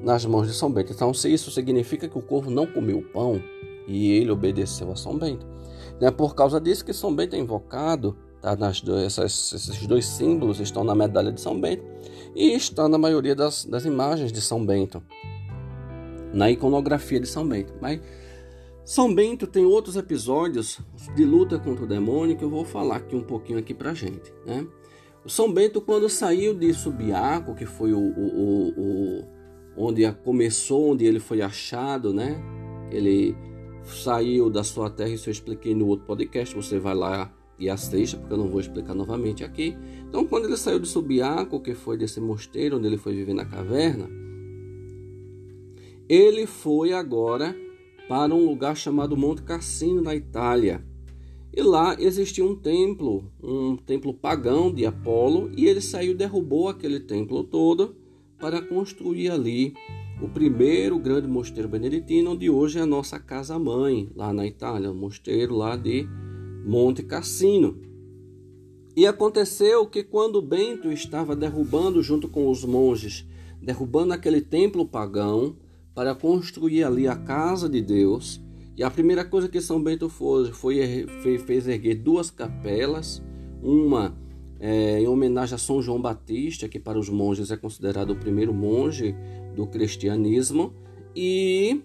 nas 0.01 0.25
mãos 0.25 0.47
de 0.47 0.53
São 0.53 0.71
Bento. 0.71 0.93
Então, 0.93 1.13
se 1.13 1.27
isso 1.27 1.51
significa 1.51 2.07
que 2.07 2.17
o 2.17 2.21
corvo 2.21 2.49
não 2.49 2.65
comeu 2.65 2.99
o 2.99 3.03
pão 3.03 3.41
e 3.87 4.11
ele 4.11 4.31
obedeceu 4.31 4.91
a 4.91 4.95
São 4.95 5.17
Bento. 5.17 5.45
É 5.99 6.11
por 6.11 6.35
causa 6.35 6.59
disso 6.59 6.83
que 6.83 6.93
São 6.93 7.15
Bento 7.15 7.35
é 7.35 7.39
invocado, 7.39 8.17
tá? 8.41 8.55
Nas, 8.55 8.83
essas, 9.05 9.53
esses 9.53 9.87
dois 9.87 10.05
símbolos 10.05 10.59
estão 10.59 10.83
na 10.83 10.93
medalha 10.93 11.31
de 11.31 11.39
São 11.39 11.59
Bento 11.59 11.83
e 12.35 12.51
está 12.53 12.87
na 12.87 12.97
maioria 12.97 13.35
das, 13.35 13.65
das 13.65 13.85
imagens 13.85 14.31
de 14.31 14.41
São 14.41 14.65
Bento, 14.65 15.01
na 16.33 16.49
iconografia 16.51 17.19
de 17.19 17.27
São 17.27 17.47
Bento. 17.47 17.73
Mas 17.81 18.01
São 18.83 19.13
Bento 19.13 19.47
tem 19.47 19.65
outros 19.65 19.95
episódios 19.95 20.79
de 21.15 21.23
luta 21.23 21.57
contra 21.59 21.85
o 21.85 21.87
demônio 21.87 22.35
que 22.35 22.43
eu 22.43 22.49
vou 22.49 22.65
falar 22.65 22.97
aqui 22.97 23.15
um 23.15 23.23
pouquinho 23.23 23.59
aqui 23.59 23.73
pra 23.73 23.93
gente, 23.93 24.33
né? 24.45 24.67
O 25.25 25.29
São 25.29 25.51
Bento, 25.53 25.79
quando 25.79 26.09
saiu 26.09 26.53
de 26.53 26.73
Subiaco, 26.73 27.55
que 27.55 27.65
foi 27.65 27.93
o, 27.93 27.97
o, 27.97 28.73
o, 28.77 29.19
o 29.77 29.87
onde 29.87 30.11
começou, 30.11 30.91
onde 30.91 31.05
ele 31.05 31.19
foi 31.19 31.41
achado, 31.41 32.13
né? 32.13 32.41
Ele 32.91 33.33
saiu 33.85 34.49
da 34.49 34.63
sua 34.63 34.89
terra, 34.89 35.09
isso 35.09 35.29
eu 35.29 35.31
expliquei 35.31 35.75
no 35.75 35.87
outro 35.87 36.05
podcast, 36.05 36.55
você 36.55 36.79
vai 36.79 36.95
lá 36.95 37.33
e 37.59 37.69
assista, 37.69 38.17
porque 38.17 38.33
eu 38.33 38.37
não 38.37 38.49
vou 38.49 38.59
explicar 38.59 38.93
novamente 38.93 39.43
aqui. 39.43 39.75
Então, 40.07 40.25
quando 40.25 40.45
ele 40.45 40.57
saiu 40.57 40.79
de 40.79 40.87
Subiaco, 40.87 41.61
que 41.61 41.73
foi 41.73 41.97
desse 41.97 42.19
mosteiro 42.19 42.77
onde 42.77 42.87
ele 42.87 42.97
foi 42.97 43.13
viver 43.13 43.33
na 43.33 43.45
caverna, 43.45 44.09
ele 46.09 46.45
foi 46.45 46.93
agora 46.93 47.55
para 48.07 48.33
um 48.33 48.45
lugar 48.45 48.75
chamado 48.75 49.15
Monte 49.15 49.43
Cassino, 49.43 50.01
na 50.01 50.15
Itália. 50.15 50.83
E 51.55 51.61
lá 51.61 51.95
existia 51.99 52.43
um 52.43 52.55
templo, 52.55 53.31
um 53.41 53.77
templo 53.77 54.13
pagão 54.13 54.73
de 54.73 54.85
Apolo, 54.85 55.51
e 55.55 55.67
ele 55.67 55.81
saiu, 55.81 56.15
derrubou 56.15 56.67
aquele 56.67 56.99
templo 56.99 57.43
todo 57.43 57.95
para 58.39 58.61
construir 58.61 59.29
ali 59.29 59.73
o 60.23 60.29
primeiro 60.29 60.97
grande 60.97 61.27
mosteiro 61.27 61.67
beneditino, 61.67 62.31
onde 62.31 62.49
hoje 62.49 62.79
é 62.79 62.81
a 62.81 62.85
nossa 62.85 63.19
casa-mãe, 63.19 64.09
lá 64.15 64.31
na 64.31 64.47
Itália, 64.47 64.89
o 64.89 64.95
mosteiro 64.95 65.53
lá 65.53 65.75
de 65.75 66.07
Monte 66.65 67.03
Cassino. 67.03 67.77
E 68.95 69.05
aconteceu 69.05 69.85
que 69.85 70.01
quando 70.01 70.41
Bento 70.41 70.89
estava 70.89 71.35
derrubando, 71.35 72.01
junto 72.01 72.29
com 72.29 72.49
os 72.49 72.63
monges, 72.63 73.27
derrubando 73.61 74.13
aquele 74.13 74.39
templo 74.39 74.87
pagão 74.87 75.57
para 75.93 76.15
construir 76.15 76.85
ali 76.85 77.05
a 77.05 77.17
casa 77.17 77.67
de 77.67 77.81
Deus, 77.81 78.41
e 78.77 78.83
a 78.83 78.89
primeira 78.89 79.25
coisa 79.25 79.49
que 79.49 79.59
São 79.59 79.83
Bento 79.83 80.07
fez 80.07 80.55
foi, 80.55 81.37
fez 81.39 81.67
erguer 81.67 81.95
duas 81.95 82.31
capelas, 82.31 83.21
uma 83.61 84.17
é, 84.59 84.99
em 84.99 85.07
homenagem 85.07 85.55
a 85.55 85.57
São 85.57 85.81
João 85.81 86.01
Batista, 86.01 86.69
que 86.69 86.79
para 86.79 86.99
os 86.99 87.09
monges 87.09 87.51
é 87.51 87.57
considerado 87.57 88.11
o 88.11 88.15
primeiro 88.15 88.53
monge 88.53 89.15
do 89.55 89.67
cristianismo, 89.67 90.73
e 91.15 91.81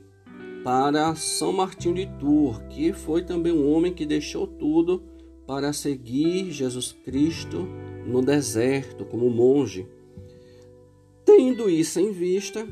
para 0.64 1.14
São 1.14 1.52
Martinho 1.52 1.94
de 1.94 2.06
Tours, 2.18 2.60
que 2.70 2.92
foi 2.92 3.22
também 3.22 3.52
um 3.52 3.70
homem 3.70 3.92
que 3.92 4.06
deixou 4.06 4.46
tudo 4.46 5.02
para 5.46 5.72
seguir 5.72 6.50
Jesus 6.50 6.92
Cristo 6.92 7.66
no 8.06 8.20
deserto 8.20 9.04
como 9.04 9.30
monge. 9.30 9.86
Tendo 11.24 11.70
isso 11.70 12.00
em 12.00 12.12
vista, 12.12 12.66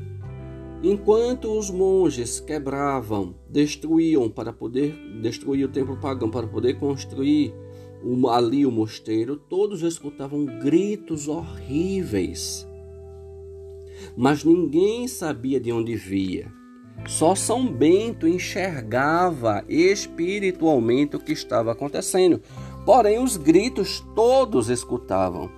enquanto 0.83 1.57
os 1.57 1.69
monges 1.71 2.39
quebravam, 2.39 3.35
destruíam 3.49 4.29
para 4.29 4.53
poder 4.53 4.95
destruir 5.21 5.65
o 5.65 5.71
templo 5.71 5.97
pagão 5.97 6.29
para 6.29 6.47
poder 6.47 6.79
construir 6.79 7.53
ali 8.31 8.65
o 8.65 8.71
mosteiro, 8.71 9.35
todos 9.35 9.81
escutavam 9.81 10.45
gritos 10.45 11.27
horríveis. 11.27 12.67
Mas 14.15 14.43
ninguém 14.43 15.07
sabia 15.07 15.59
de 15.59 15.71
onde 15.71 15.95
via. 15.95 16.51
Só 17.05 17.35
São 17.35 17.67
Bento 17.67 18.27
enxergava 18.27 19.63
espiritualmente 19.67 21.15
o 21.15 21.19
que 21.19 21.31
estava 21.31 21.71
acontecendo. 21.71 22.41
Porém, 22.85 23.19
os 23.19 23.37
gritos 23.37 24.03
todos 24.15 24.69
escutavam. 24.69 25.49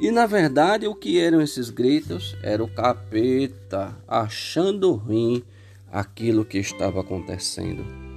E 0.00 0.10
na 0.10 0.26
verdade, 0.26 0.86
o 0.86 0.94
que 0.94 1.18
eram 1.18 1.40
esses 1.40 1.70
gritos? 1.70 2.36
Era 2.42 2.62
o 2.62 2.68
capeta 2.68 3.96
achando 4.06 4.92
ruim 4.92 5.42
aquilo 5.90 6.44
que 6.44 6.58
estava 6.58 7.00
acontecendo. 7.00 8.07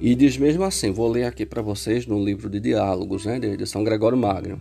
E 0.00 0.14
diz 0.14 0.36
mesmo 0.38 0.64
assim, 0.64 0.90
vou 0.90 1.08
ler 1.08 1.24
aqui 1.24 1.44
para 1.44 1.60
vocês 1.60 2.06
no 2.06 2.24
livro 2.24 2.48
de 2.48 2.58
Diálogos, 2.58 3.26
né, 3.26 3.38
de 3.38 3.66
São 3.66 3.84
Gregório 3.84 4.16
Magno. 4.16 4.58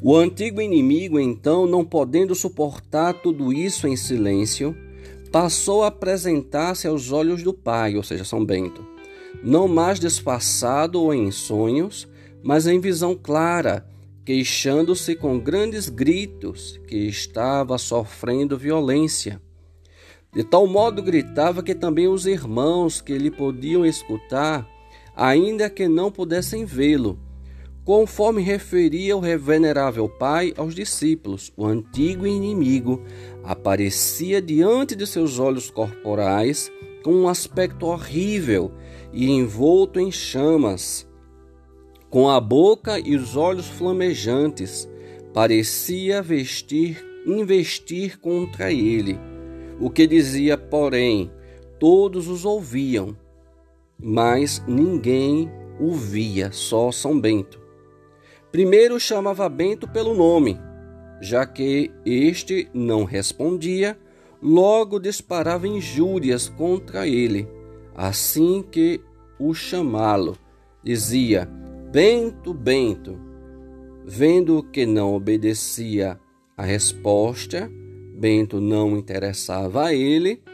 O 0.00 0.16
antigo 0.16 0.60
inimigo, 0.60 1.20
então, 1.20 1.66
não 1.66 1.84
podendo 1.84 2.34
suportar 2.34 3.12
tudo 3.12 3.52
isso 3.52 3.86
em 3.86 3.94
silêncio, 3.94 4.74
passou 5.30 5.82
a 5.82 5.88
apresentar-se 5.88 6.88
aos 6.88 7.12
olhos 7.12 7.42
do 7.42 7.52
Pai, 7.52 7.94
ou 7.96 8.02
seja, 8.02 8.24
São 8.24 8.44
Bento, 8.44 8.84
não 9.44 9.68
mais 9.68 10.00
disfarçado 10.00 11.00
ou 11.00 11.12
em 11.12 11.30
sonhos, 11.30 12.08
mas 12.42 12.66
em 12.66 12.80
visão 12.80 13.14
clara, 13.14 13.86
queixando-se 14.24 15.14
com 15.14 15.38
grandes 15.38 15.88
gritos 15.88 16.80
que 16.88 16.96
estava 16.96 17.76
sofrendo 17.76 18.56
violência. 18.56 19.40
De 20.34 20.42
tal 20.42 20.66
modo 20.66 21.02
gritava 21.02 21.62
que 21.62 21.74
também 21.74 22.08
os 22.08 22.24
irmãos 22.24 23.02
que 23.02 23.18
lhe 23.18 23.30
podiam 23.30 23.84
escutar, 23.84 24.66
ainda 25.14 25.68
que 25.68 25.86
não 25.86 26.10
pudessem 26.10 26.64
vê-lo, 26.64 27.18
conforme 27.84 28.40
referia 28.40 29.14
o 29.14 29.20
venerável 29.20 30.08
pai 30.08 30.54
aos 30.56 30.74
discípulos, 30.74 31.52
o 31.54 31.66
antigo 31.66 32.26
inimigo 32.26 33.02
aparecia 33.44 34.40
diante 34.40 34.96
de 34.96 35.06
seus 35.06 35.38
olhos 35.38 35.68
corporais 35.68 36.72
com 37.04 37.12
um 37.12 37.28
aspecto 37.28 37.84
horrível 37.84 38.72
e 39.12 39.30
envolto 39.30 40.00
em 40.00 40.10
chamas, 40.10 41.06
com 42.08 42.30
a 42.30 42.40
boca 42.40 42.98
e 42.98 43.16
os 43.16 43.36
olhos 43.36 43.66
flamejantes, 43.68 44.88
parecia 45.34 46.22
vestir, 46.22 47.04
investir 47.26 48.18
contra 48.18 48.72
ele 48.72 49.18
o 49.82 49.90
que 49.90 50.06
dizia, 50.06 50.56
porém, 50.56 51.28
todos 51.80 52.28
os 52.28 52.44
ouviam, 52.44 53.16
mas 53.98 54.62
ninguém 54.64 55.50
o 55.80 55.90
via, 55.90 56.52
só 56.52 56.92
São 56.92 57.20
Bento. 57.20 57.60
Primeiro 58.52 59.00
chamava 59.00 59.48
Bento 59.48 59.88
pelo 59.88 60.14
nome, 60.14 60.56
já 61.20 61.44
que 61.44 61.90
este 62.06 62.70
não 62.72 63.02
respondia, 63.02 63.98
logo 64.40 65.00
disparava 65.00 65.66
injúrias 65.66 66.48
contra 66.48 67.08
ele. 67.08 67.48
Assim 67.92 68.62
que 68.62 69.00
o 69.36 69.52
chamá-lo, 69.52 70.38
dizia: 70.84 71.48
Bento, 71.90 72.54
Bento. 72.54 73.18
Vendo 74.04 74.62
que 74.62 74.86
não 74.86 75.12
obedecia 75.12 76.20
a 76.56 76.62
resposta, 76.62 77.68
Bento 78.22 78.60
não 78.60 78.96
interessava 78.96 79.86
a 79.86 79.92
ele, 79.92 80.44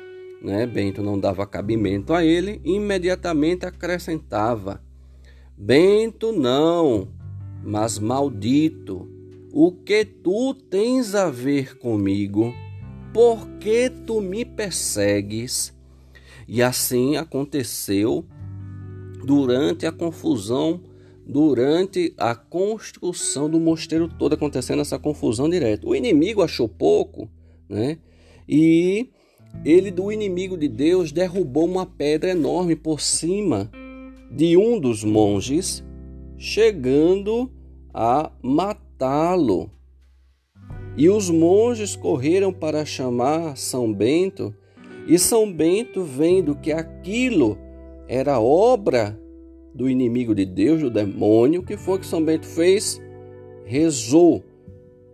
né? 0.40 0.66
Bento 0.66 1.02
não 1.02 1.20
dava 1.20 1.46
cabimento 1.46 2.14
a 2.14 2.24
ele, 2.24 2.62
imediatamente 2.64 3.66
acrescentava: 3.66 4.82
Bento 5.54 6.32
não, 6.32 7.08
mas 7.62 7.98
maldito, 7.98 9.06
o 9.52 9.70
que 9.70 10.02
tu 10.02 10.54
tens 10.54 11.14
a 11.14 11.28
ver 11.28 11.76
comigo? 11.76 12.54
Por 13.12 13.46
que 13.60 13.90
tu 13.90 14.22
me 14.22 14.46
persegues? 14.46 15.76
E 16.48 16.62
assim 16.62 17.18
aconteceu 17.18 18.24
durante 19.26 19.84
a 19.84 19.92
confusão, 19.92 20.80
durante 21.26 22.14
a 22.16 22.34
construção 22.34 23.50
do 23.50 23.60
mosteiro 23.60 24.08
todo, 24.08 24.32
acontecendo 24.32 24.80
essa 24.80 24.98
confusão 24.98 25.50
direta. 25.50 25.86
O 25.86 25.94
inimigo 25.94 26.40
achou 26.40 26.66
pouco 26.66 27.28
né? 27.68 27.98
E 28.48 29.10
ele 29.64 29.90
do 29.90 30.10
inimigo 30.12 30.56
de 30.56 30.68
Deus 30.68 31.12
derrubou 31.12 31.64
uma 31.64 31.84
pedra 31.84 32.30
enorme 32.30 32.76
por 32.76 33.00
cima 33.00 33.70
de 34.30 34.56
um 34.56 34.78
dos 34.78 35.04
monges, 35.04 35.84
chegando 36.36 37.50
a 37.92 38.30
matá-lo. 38.42 39.70
E 40.96 41.08
os 41.08 41.30
monges 41.30 41.96
correram 41.96 42.52
para 42.52 42.84
chamar 42.84 43.56
São 43.56 43.92
Bento, 43.92 44.54
e 45.06 45.18
São 45.18 45.50
Bento, 45.50 46.02
vendo 46.02 46.54
que 46.56 46.70
aquilo 46.70 47.56
era 48.06 48.40
obra 48.40 49.18
do 49.74 49.88
inimigo 49.88 50.34
de 50.34 50.44
Deus, 50.44 50.82
do 50.82 50.90
demônio, 50.90 51.60
o 51.60 51.64
que 51.64 51.76
foi 51.76 51.98
que 51.98 52.06
São 52.06 52.22
Bento 52.22 52.46
fez? 52.46 53.00
Rezou 53.64 54.44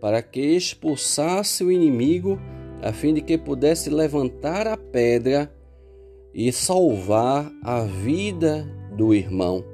para 0.05 0.21
que 0.21 0.39
expulsasse 0.39 1.63
o 1.63 1.71
inimigo, 1.71 2.39
a 2.79 2.93
fim 2.93 3.11
de 3.11 3.21
que 3.21 3.39
pudesse 3.39 3.89
levantar 3.89 4.67
a 4.67 4.77
pedra 4.77 5.51
e 6.31 6.51
salvar 6.51 7.51
a 7.63 7.81
vida 7.81 8.71
do 8.95 9.15
irmão. 9.15 9.65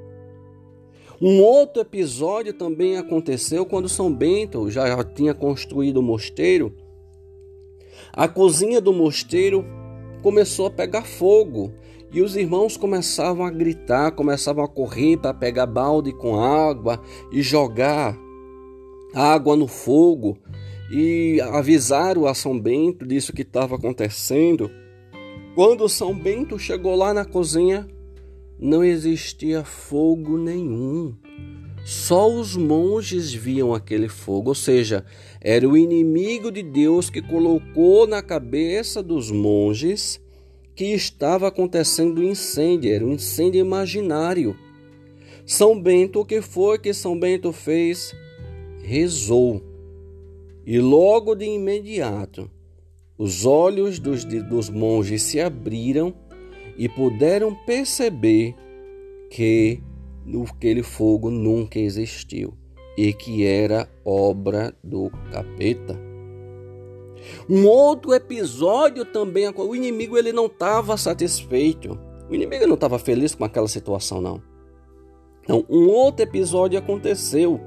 Um 1.21 1.41
outro 1.41 1.81
episódio 1.81 2.53
também 2.53 2.95
aconteceu 2.95 3.65
quando 3.65 3.89
São 3.89 4.09
Bento 4.09 4.71
já 4.71 5.03
tinha 5.03 5.33
construído 5.33 5.97
o 5.97 6.01
mosteiro. 6.01 6.73
A 8.13 8.25
cozinha 8.25 8.79
do 8.79 8.93
mosteiro 8.93 9.65
começou 10.21 10.67
a 10.67 10.71
pegar 10.71 11.03
fogo 11.03 11.73
e 12.09 12.21
os 12.21 12.37
irmãos 12.37 12.77
começavam 12.77 13.45
a 13.45 13.49
gritar, 13.51 14.13
começavam 14.13 14.63
a 14.63 14.69
correr 14.69 15.17
para 15.17 15.33
pegar 15.33 15.65
balde 15.65 16.13
com 16.13 16.41
água 16.41 17.01
e 17.33 17.41
jogar 17.41 18.17
água 19.13 19.55
no 19.55 19.67
fogo 19.67 20.37
e 20.91 21.39
avisaram 21.41 22.25
a 22.25 22.33
São 22.33 22.59
Bento 22.59 23.05
disso 23.05 23.33
que 23.33 23.43
estava 23.43 23.75
acontecendo. 23.75 24.69
Quando 25.55 25.87
São 25.87 26.13
Bento 26.13 26.57
chegou 26.57 26.95
lá 26.95 27.13
na 27.13 27.25
cozinha, 27.25 27.87
não 28.59 28.83
existia 28.83 29.63
fogo 29.63 30.37
nenhum. 30.37 31.15
Só 31.83 32.31
os 32.31 32.55
monges 32.55 33.33
viam 33.33 33.73
aquele 33.73 34.07
fogo, 34.07 34.49
ou 34.49 34.55
seja, 34.55 35.03
era 35.41 35.67
o 35.67 35.75
inimigo 35.75 36.51
de 36.51 36.61
Deus 36.61 37.09
que 37.09 37.21
colocou 37.21 38.05
na 38.05 38.21
cabeça 38.21 39.01
dos 39.01 39.31
monges 39.31 40.21
que 40.75 40.85
estava 40.85 41.47
acontecendo 41.47 42.21
um 42.21 42.23
incêndio, 42.23 42.93
era 42.93 43.05
um 43.05 43.13
incêndio 43.13 43.59
imaginário. 43.59 44.55
São 45.45 45.81
Bento, 45.81 46.19
o 46.19 46.25
que 46.25 46.41
foi 46.41 46.77
que 46.77 46.93
São 46.93 47.19
Bento 47.19 47.51
fez? 47.51 48.13
Rezou. 48.83 49.61
E 50.65 50.79
logo 50.79 51.35
de 51.35 51.45
imediato, 51.45 52.49
os 53.17 53.45
olhos 53.45 53.99
dos, 53.99 54.23
dos 54.23 54.69
monges 54.69 55.23
se 55.23 55.39
abriram 55.39 56.13
e 56.77 56.87
puderam 56.87 57.55
perceber 57.65 58.55
que 59.29 59.81
aquele 60.49 60.83
fogo 60.83 61.29
nunca 61.29 61.79
existiu 61.79 62.53
e 62.97 63.13
que 63.13 63.45
era 63.45 63.89
obra 64.05 64.75
do 64.83 65.09
capeta. 65.31 65.99
Um 67.49 67.67
outro 67.67 68.13
episódio 68.13 69.05
também, 69.05 69.47
o 69.55 69.75
inimigo 69.75 70.17
ele 70.17 70.33
não 70.33 70.47
estava 70.47 70.97
satisfeito. 70.97 71.97
O 72.29 72.33
inimigo 72.33 72.65
não 72.65 72.75
estava 72.75 72.97
feliz 72.97 73.35
com 73.35 73.43
aquela 73.43 73.67
situação 73.67 74.21
não. 74.21 74.41
Então, 75.43 75.65
um 75.69 75.87
outro 75.89 76.23
episódio 76.23 76.77
aconteceu 76.77 77.59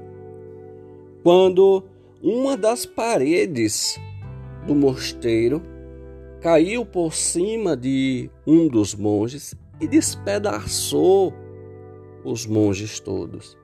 quando 1.25 1.83
uma 2.21 2.55
das 2.55 2.85
paredes 2.85 3.99
do 4.67 4.75
mosteiro 4.75 5.59
caiu 6.39 6.85
por 6.85 7.15
cima 7.15 7.75
de 7.75 8.29
um 8.45 8.67
dos 8.67 8.93
monges 8.93 9.55
e 9.81 9.87
despedaçou 9.87 11.33
os 12.23 12.45
monges 12.45 12.99
todos. 12.99 13.57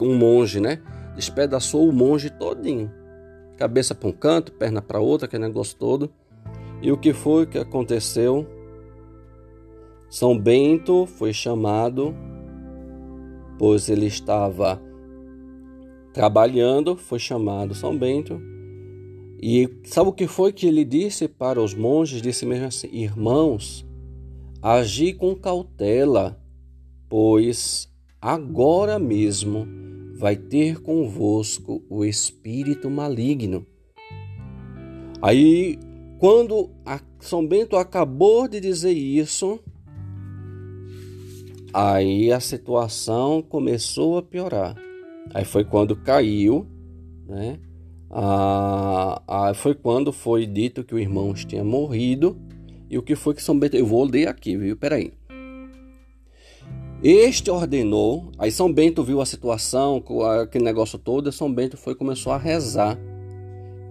Um 0.00 0.18
monge, 0.18 0.58
né? 0.58 0.82
Despedaçou 1.14 1.88
o 1.88 1.92
monge 1.92 2.28
todinho. 2.28 2.90
Cabeça 3.56 3.94
para 3.94 4.08
um 4.08 4.12
canto, 4.12 4.50
perna 4.50 4.82
para 4.82 4.98
outro, 4.98 5.26
aquele 5.26 5.46
negócio 5.46 5.78
todo. 5.78 6.12
E 6.82 6.90
o 6.90 6.98
que 6.98 7.12
foi 7.12 7.46
que 7.46 7.56
aconteceu? 7.56 8.48
São 10.10 10.36
Bento 10.36 11.06
foi 11.06 11.32
chamado, 11.32 12.12
pois 13.60 13.88
ele 13.88 14.06
estava 14.06 14.82
trabalhando, 16.14 16.96
foi 16.96 17.18
chamado 17.18 17.74
São 17.74 17.98
Bento 17.98 18.40
e 19.46 19.68
sabe 19.84 20.08
o 20.08 20.12
que 20.14 20.26
foi 20.26 20.54
que 20.54 20.66
ele 20.66 20.86
disse 20.86 21.28
para 21.28 21.60
os 21.60 21.74
monges? 21.74 22.22
Disse 22.22 22.46
mesmo 22.46 22.64
assim: 22.64 22.88
Irmãos, 22.90 23.84
agi 24.62 25.12
com 25.12 25.34
cautela, 25.34 26.40
pois 27.10 27.92
agora 28.22 28.98
mesmo 28.98 29.68
vai 30.16 30.34
ter 30.34 30.80
convosco 30.80 31.84
o 31.90 32.06
espírito 32.06 32.88
maligno. 32.88 33.66
Aí, 35.20 35.78
quando 36.18 36.70
São 37.20 37.46
Bento 37.46 37.76
acabou 37.76 38.48
de 38.48 38.60
dizer 38.60 38.92
isso, 38.92 39.60
aí 41.70 42.32
a 42.32 42.40
situação 42.40 43.42
começou 43.42 44.16
a 44.16 44.22
piorar. 44.22 44.83
Aí 45.32 45.44
foi 45.44 45.64
quando 45.64 45.96
caiu, 45.96 46.66
né? 47.26 47.58
ah, 48.10 49.22
ah, 49.26 49.54
foi 49.54 49.74
quando 49.74 50.12
foi 50.12 50.46
dito 50.46 50.84
que 50.84 50.94
o 50.94 50.98
irmão 50.98 51.32
tinha 51.34 51.64
morrido. 51.64 52.36
E 52.88 52.98
o 52.98 53.02
que 53.02 53.16
foi 53.16 53.34
que 53.34 53.42
São 53.42 53.58
Bento. 53.58 53.76
Eu 53.76 53.86
vou 53.86 54.04
ler 54.04 54.28
aqui, 54.28 54.56
viu? 54.56 54.76
Peraí. 54.76 55.12
Este 57.02 57.50
ordenou, 57.50 58.30
aí 58.38 58.50
São 58.50 58.72
Bento 58.72 59.02
viu 59.02 59.20
a 59.20 59.26
situação, 59.26 60.02
aquele 60.40 60.64
negócio 60.64 60.98
todo, 60.98 61.30
São 61.30 61.52
Bento 61.52 61.76
foi 61.76 61.94
começou 61.94 62.32
a 62.32 62.38
rezar 62.38 62.98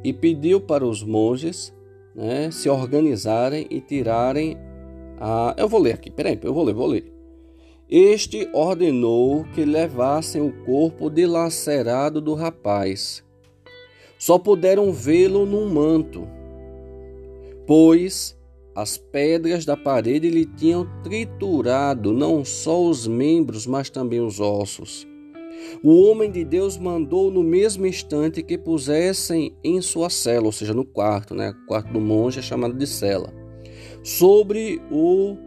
e 0.04 0.12
pediu 0.12 0.60
para 0.60 0.84
os 0.84 1.04
monges 1.04 1.72
né, 2.16 2.50
se 2.50 2.68
organizarem 2.70 3.68
e 3.70 3.80
tirarem 3.80 4.58
a. 5.20 5.54
Eu 5.58 5.70
vou 5.70 5.80
ler 5.80 5.94
aqui, 5.94 6.10
peraí, 6.10 6.40
eu 6.42 6.54
vou 6.54 6.64
ler, 6.64 6.74
vou 6.74 6.88
ler. 6.88 7.13
Este 7.96 8.50
ordenou 8.54 9.46
que 9.54 9.64
levassem 9.64 10.42
o 10.42 10.52
corpo 10.66 11.12
dilacerado 11.12 12.20
do 12.20 12.34
rapaz 12.34 13.24
só 14.18 14.40
puderam 14.40 14.92
vê-lo 14.92 15.46
num 15.46 15.70
manto, 15.70 16.28
pois 17.68 18.36
as 18.74 18.98
pedras 18.98 19.64
da 19.64 19.78
parede 19.78 20.28
lhe 20.28 20.44
tinham 20.44 20.90
triturado 21.04 22.12
não 22.12 22.44
só 22.44 22.84
os 22.84 23.06
membros, 23.06 23.68
mas 23.68 23.92
também 23.92 24.20
os 24.20 24.40
ossos. 24.40 25.08
O 25.84 26.02
homem 26.08 26.32
de 26.32 26.44
Deus 26.44 26.80
mandou 26.80 27.30
no 27.30 27.44
mesmo 27.44 27.86
instante 27.86 28.42
que 28.42 28.58
pusessem 28.58 29.56
em 29.64 29.80
sua 29.82 30.10
cela, 30.10 30.48
ou 30.48 30.52
seja, 30.52 30.74
no 30.74 30.84
quarto, 30.84 31.36
né? 31.36 31.54
O 31.64 31.68
quarto 31.68 31.94
do 31.94 32.02
monge 32.02 32.40
é 32.40 32.42
chamado 32.42 32.74
de 32.74 32.88
cela, 32.88 33.32
sobre 34.02 34.82
o 34.90 35.38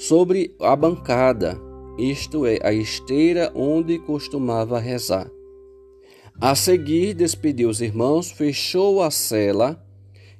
sobre 0.00 0.56
a 0.58 0.74
bancada, 0.74 1.60
isto 1.98 2.46
é, 2.46 2.58
a 2.62 2.72
esteira 2.72 3.52
onde 3.54 3.98
costumava 3.98 4.80
rezar. 4.80 5.30
A 6.40 6.54
seguir, 6.54 7.12
despediu 7.12 7.68
os 7.68 7.82
irmãos, 7.82 8.30
fechou 8.30 9.02
a 9.02 9.10
cela 9.10 9.78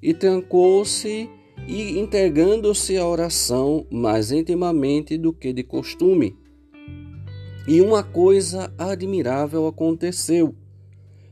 e 0.00 0.14
trancou-se 0.14 1.28
e 1.68 1.98
entregando-se 1.98 2.96
à 2.96 3.06
oração 3.06 3.86
mais 3.90 4.32
intimamente 4.32 5.18
do 5.18 5.30
que 5.30 5.52
de 5.52 5.62
costume. 5.62 6.34
E 7.68 7.82
uma 7.82 8.02
coisa 8.02 8.72
admirável 8.78 9.66
aconteceu. 9.66 10.54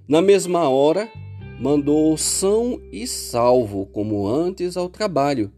Na 0.07 0.21
mesma 0.21 0.69
hora, 0.69 1.09
mandou 1.59 2.15
são 2.19 2.79
e 2.93 3.07
salvo, 3.07 3.87
como 3.87 4.29
antes, 4.29 4.77
ao 4.77 4.91
trabalho, 4.91 5.51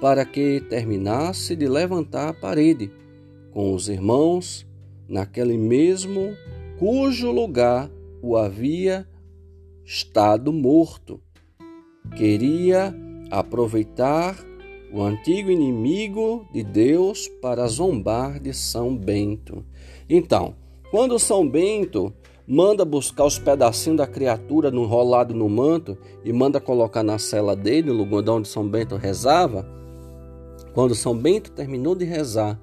para 0.00 0.24
que 0.24 0.60
terminasse 0.68 1.56
de 1.56 1.66
levantar 1.66 2.28
a 2.28 2.34
parede, 2.34 2.90
com 3.52 3.74
os 3.74 3.88
irmãos, 3.88 4.66
naquele 5.08 5.56
mesmo 5.56 6.36
cujo 6.78 7.32
lugar 7.32 7.90
o 8.22 8.36
havia 8.36 9.06
estado 9.84 10.52
morto. 10.52 11.20
Queria 12.16 12.94
aproveitar 13.30 14.36
o 14.92 15.02
antigo 15.02 15.50
inimigo 15.50 16.46
de 16.52 16.62
Deus 16.62 17.28
para 17.42 17.66
zombar 17.66 18.38
de 18.40 18.54
São 18.54 18.96
Bento. 18.96 19.64
Então, 20.08 20.54
quando 20.90 21.18
São 21.18 21.48
Bento 21.48 22.12
manda 22.46 22.84
buscar 22.84 23.24
os 23.24 23.38
pedacinhos 23.38 23.98
da 23.98 24.06
criatura 24.06 24.68
enrolado 24.68 25.34
no 25.34 25.48
manto 25.48 25.98
e 26.24 26.32
manda 26.32 26.60
colocar 26.60 27.02
na 27.02 27.18
cela 27.18 27.54
dele, 27.54 27.92
no 27.92 28.04
lugar 28.04 28.30
onde 28.30 28.48
São 28.48 28.66
Bento 28.66 28.96
rezava, 28.96 29.66
quando 30.74 30.94
São 30.94 31.16
Bento 31.16 31.50
terminou 31.52 31.94
de 31.94 32.04
rezar, 32.04 32.58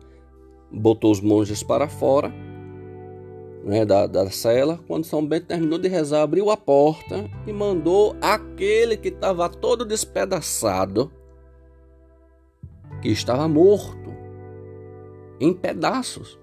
botou 0.72 1.12
os 1.12 1.22
monges 1.22 1.64
para 1.64 1.88
fora 1.88 2.32
né, 3.66 3.84
da, 3.84 4.06
da 4.06 4.30
cela, 4.30 4.80
quando 4.88 5.06
São 5.06 5.26
Bento 5.26 5.48
terminou 5.48 5.80
de 5.80 5.88
rezar, 5.88 6.22
abriu 6.22 6.52
a 6.52 6.56
porta 6.56 7.28
e 7.48 7.52
mandou 7.52 8.16
aquele 8.22 8.96
que 8.96 9.08
estava 9.08 9.50
todo 9.50 9.84
despedaçado, 9.84 11.12
que 13.02 13.10
estava 13.10 13.48
morto, 13.48 14.14
em 15.40 15.52
pedaços. 15.52 16.40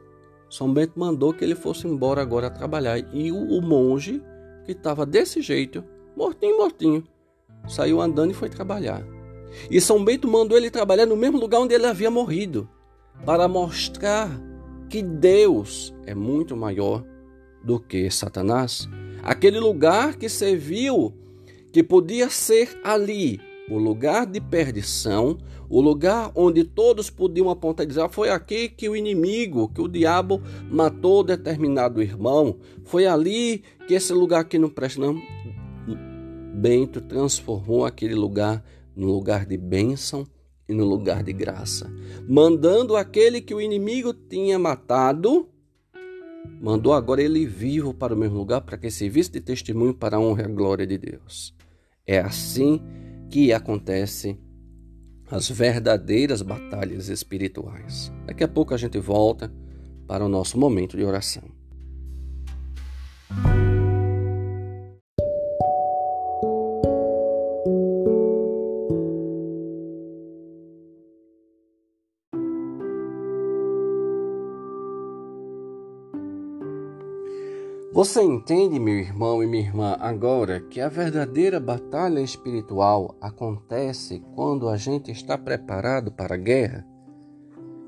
São 0.51 0.75
Bento 0.75 0.99
mandou 0.99 1.33
que 1.33 1.45
ele 1.45 1.55
fosse 1.55 1.87
embora 1.87 2.21
agora 2.21 2.51
trabalhar. 2.51 2.99
E 3.15 3.31
o, 3.31 3.37
o 3.37 3.63
monge, 3.63 4.21
que 4.67 4.73
estava 4.73 5.07
desse 5.07 5.41
jeito, 5.41 5.83
mortinho, 6.17 6.59
mortinho, 6.59 7.05
saiu 7.69 8.01
andando 8.01 8.33
e 8.33 8.35
foi 8.35 8.49
trabalhar. 8.49 9.03
E 9.71 9.81
São 9.81 10.05
Bento 10.05 10.29
mandou 10.29 10.57
ele 10.57 10.71
trabalhar 10.71 11.07
no 11.07 11.17
mesmo 11.17 11.39
lugar 11.39 11.61
onde 11.61 11.75
ele 11.75 11.87
havia 11.87 12.11
morrido, 12.11 12.69
para 13.25 13.49
mostrar 13.49 14.31
que 14.89 15.03
Deus 15.03 15.95
é 16.07 16.15
muito 16.15 16.57
maior 16.57 17.05
do 17.65 17.79
que 17.81 18.11
Satanás. 18.11 18.89
Aquele 19.23 19.61
lugar 19.61 20.17
que 20.17 20.29
serviu, 20.29 21.15
que 21.73 21.83
podia 21.83 22.29
ser 22.29 22.79
ali 22.83 23.41
o 23.71 23.79
lugar 23.79 24.27
de 24.27 24.41
perdição, 24.41 25.39
o 25.69 25.81
lugar 25.81 26.31
onde 26.35 26.65
todos 26.65 27.09
podiam 27.09 27.49
apontar 27.49 27.85
e 27.85 27.89
dizer: 27.89 28.03
ah, 28.03 28.09
foi 28.09 28.29
aqui 28.29 28.69
que 28.69 28.89
o 28.89 28.97
inimigo, 28.97 29.69
que 29.69 29.81
o 29.81 29.89
diabo 29.89 30.43
matou 30.71 31.23
determinado 31.25 32.03
irmão, 32.03 32.59
foi 32.85 33.07
ali 33.07 33.63
que 33.87 33.95
esse 33.95 34.13
lugar 34.13 34.41
aqui 34.41 34.59
não 34.59 34.69
presta. 34.69 35.01
Não. 35.01 35.21
Bento 36.55 37.01
transformou 37.01 37.87
aquele 37.87 38.15
lugar 38.15 38.63
num 38.95 39.07
lugar 39.07 39.47
de 39.47 39.57
bênção 39.57 40.27
e 40.69 40.75
no 40.75 40.85
lugar 40.85 41.23
de 41.23 41.33
graça, 41.33 41.91
mandando 42.29 42.97
aquele 42.97 43.41
que 43.41 43.55
o 43.55 43.61
inimigo 43.61 44.13
tinha 44.13 44.59
matado, 44.59 45.49
mandou 46.61 46.93
agora 46.93 47.23
ele 47.23 47.47
vivo 47.47 47.93
para 47.93 48.15
o 48.15 48.17
mesmo 48.17 48.39
lugar 48.39 48.61
para 48.61 48.79
que 48.79 48.91
servisse 48.91 49.33
de 49.33 49.41
testemunho 49.41 49.95
para 49.95 50.17
a 50.17 50.21
honra 50.21 50.43
e 50.43 50.45
a 50.47 50.49
glória 50.49 50.87
de 50.87 50.99
Deus. 50.99 51.55
É 52.07 52.19
assim 52.19 52.81
que 53.31 53.53
acontece 53.53 54.39
as 55.31 55.49
verdadeiras 55.49 56.43
batalhas 56.43 57.09
espirituais. 57.09 58.13
Daqui 58.27 58.45
a 58.45 58.49
pouco 58.49 58.75
a 58.75 58.77
gente 58.77 58.99
volta 58.99 59.53
para 60.07 60.25
o 60.25 60.29
nosso 60.29 60.59
momento 60.59 60.97
de 60.97 61.05
oração. 61.05 61.45
Você 78.05 78.21
entende, 78.21 78.81
meu 78.81 78.99
irmão 78.99 79.45
e 79.45 79.47
minha 79.47 79.63
irmã, 79.63 79.97
agora 80.01 80.59
que 80.59 80.81
a 80.81 80.89
verdadeira 80.89 81.61
batalha 81.61 82.19
espiritual 82.19 83.15
acontece 83.21 84.21
quando 84.35 84.69
a 84.69 84.77
gente 84.77 85.13
está 85.13 85.39
preparado 85.39 86.11
para 86.11 86.35
a 86.35 86.37
guerra? 86.37 86.85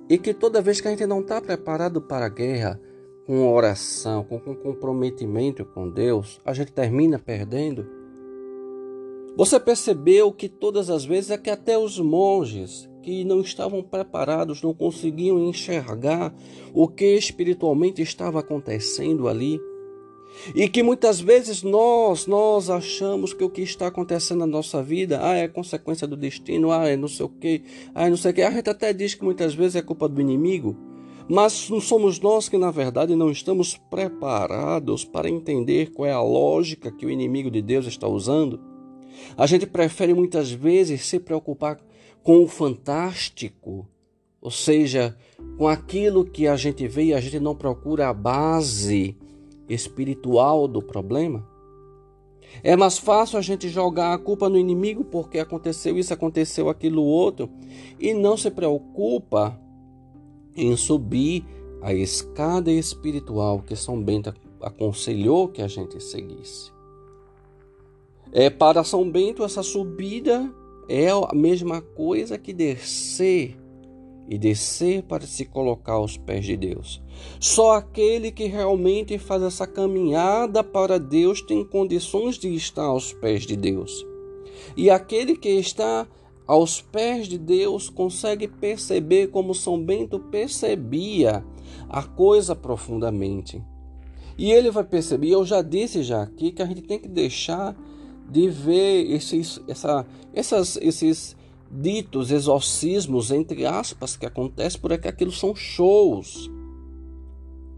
E 0.09 0.17
que 0.17 0.33
toda 0.33 0.63
vez 0.63 0.81
que 0.81 0.87
a 0.87 0.93
gente 0.93 1.05
não 1.05 1.19
está 1.19 1.41
preparado 1.41 2.01
para 2.01 2.27
a 2.27 2.29
guerra, 2.29 2.81
com 3.27 3.53
oração, 3.53 4.23
com, 4.23 4.39
com 4.39 4.55
comprometimento 4.55 5.65
com 5.65 5.91
Deus, 5.91 6.41
a 6.45 6.53
gente 6.53 6.71
termina 6.71 7.19
perdendo? 7.19 7.85
Você 9.37 9.59
percebeu 9.59 10.31
que 10.31 10.49
todas 10.49 10.91
as 10.91 11.05
vezes 11.05 11.33
é 11.33 11.39
que 11.39 11.51
até 11.51 11.77
os 11.77 11.99
monges 11.99 12.89
que 13.03 13.25
não 13.25 13.41
estavam 13.41 13.83
preparados, 13.83 14.63
não 14.63 14.73
conseguiam 14.73 15.41
enxergar 15.41 16.33
o 16.73 16.87
que 16.87 17.17
espiritualmente 17.17 18.01
estava 18.01 18.39
acontecendo 18.39 19.27
ali? 19.27 19.59
E 20.55 20.69
que 20.69 20.83
muitas 20.83 21.21
vezes 21.21 21.63
nós, 21.63 22.27
nós 22.27 22.69
achamos 22.69 23.33
que 23.33 23.45
o 23.45 23.51
que 23.51 23.63
está 23.63 23.87
acontecendo 23.87 24.41
na 24.41 24.47
nossa 24.47 24.83
vida, 24.83 25.21
ah, 25.23 25.35
é 25.35 25.49
consequência 25.49 26.07
do 26.07 26.17
destino, 26.17 26.71
ah, 26.71 26.89
é 26.89 26.97
não 26.97 27.09
sei 27.09 27.27
o 27.27 27.29
que, 27.29 27.63
ah, 27.95 28.07
é 28.07 28.11
não 28.11 28.17
sei 28.17 28.31
o 28.31 28.35
que. 28.35 28.43
A 28.43 28.51
gente 28.51 28.69
até 28.69 28.93
diz 28.93 29.15
que 29.15 29.25
muitas 29.25 29.55
vezes 29.55 29.77
é 29.77 29.83
culpa 29.83 30.09
do 30.09 30.21
inimigo, 30.21 30.77
mas 31.29 31.71
não 31.71 31.81
somos 31.81 32.21
nós 32.21 32.49
que 32.49 32.59
na 32.59 32.71
verdade 32.71 33.17
não 33.17 33.31
estamos 33.31 33.77
preparados 33.91 35.05
para 35.05 35.31
entender 35.31 35.93
qual 35.93 36.07
é 36.07 36.13
a 36.13 36.23
lógica 36.23 36.93
que 36.93 37.07
o 37.07 37.11
inimigo 37.11 37.51
de 37.51 37.63
Deus 37.63 37.87
está 37.87 38.07
usando. 38.07 38.61
A 39.37 39.47
gente 39.47 39.67
prefere 39.67 40.13
muitas 40.13 40.51
vezes 40.51 41.07
se 41.07 41.19
preocupar 41.19 41.81
com 42.23 42.43
o 42.43 42.49
fantástico, 42.49 43.89
ou 44.41 44.51
seja, 44.51 45.17
com 45.57 45.69
aquilo 45.69 46.25
que 46.25 46.47
a 46.47 46.57
gente 46.57 46.87
vê 46.87 47.05
e 47.05 47.15
a 47.15 47.21
gente 47.21 47.39
não 47.41 47.55
procura 47.55 48.09
a 48.09 48.13
base 48.13 49.17
espiritual 49.69 50.69
do 50.69 50.83
problema. 50.83 51.47
É 52.63 52.77
mais 52.77 52.99
fácil 52.99 53.39
a 53.39 53.43
gente 53.43 53.69
jogar 53.69 54.13
a 54.13 54.19
culpa 54.19 54.49
no 54.49 54.59
inimigo 54.59 55.05
porque 55.05 55.39
aconteceu 55.39 55.99
isso, 55.99 56.13
aconteceu 56.13 56.69
aquilo 56.69 57.03
outro 57.03 57.51
e 57.99 58.15
não 58.15 58.37
se 58.37 58.51
preocupa 58.51 59.59
em 60.57 60.77
subir 60.77 61.45
a 61.83 61.93
escada 61.93 62.71
espiritual 62.71 63.61
que 63.61 63.75
São 63.75 64.01
Bento 64.03 64.33
aconselhou 64.61 65.49
que 65.49 65.61
a 65.61 65.69
gente 65.69 66.01
seguisse. 66.03 66.73
É 68.33 68.49
para 68.49 68.85
São 68.85 69.09
Bento 69.11 69.45
essa 69.45 69.63
subida 69.63 70.51
é 70.89 71.09
a 71.11 71.35
mesma 71.35 71.81
coisa 71.81 72.39
que 72.39 72.53
descer 72.53 73.57
e 74.29 74.39
descer 74.39 75.03
para 75.03 75.27
se 75.27 75.45
colocar 75.45 75.95
aos 75.95 76.17
pés 76.17 76.45
de 76.45 76.57
Deus. 76.57 77.03
Só 77.39 77.73
aquele 77.73 78.31
que 78.31 78.47
realmente 78.47 79.19
faz 79.19 79.43
essa 79.43 79.67
caminhada 79.67 80.65
para 80.65 80.99
Deus 80.99 81.43
tem 81.43 81.65
condições 81.65 82.39
de 82.39 82.55
estar 82.55 82.85
aos 82.85 83.13
pés 83.13 83.47
de 83.47 83.57
Deus. 83.57 84.05
E 84.77 84.91
aquele 84.91 85.37
que 85.37 85.51
está 85.51 86.07
aos 86.47 86.81
pés 86.81 87.27
de 87.27 87.39
Deus 87.39 87.89
consegue 87.89 88.49
perceber 88.49 89.29
como 89.29 89.55
São 89.55 89.83
Bento 89.83 90.19
percebia 90.19 91.45
a 91.89 92.03
coisa 92.03 92.55
profundamente. 92.55 93.63
E 94.37 94.51
ele 94.51 94.71
vai 94.71 94.85
perceber, 94.85 95.31
eu 95.31 95.45
já 95.45 95.63
disse 95.63 96.03
já 96.03 96.23
aqui, 96.23 96.51
que 96.51 96.63
a 96.63 96.67
gente 96.67 96.83
tem 96.83 96.99
que 96.99 97.09
deixar 97.09 97.77
de 98.29 98.49
ver 98.49 99.11
esses, 99.11 99.61
essa, 99.69 100.07
essas, 100.33 100.77
esses 100.79 101.37
ditos 101.75 102.31
exorcismos, 102.31 103.31
entre 103.31 103.67
aspas, 103.67 104.17
que 104.17 104.27
acontece 104.27 104.79
por 104.79 104.93
aqui, 104.93 105.09
aquilo 105.09 105.33
são 105.33 105.55
shows. 105.55 106.51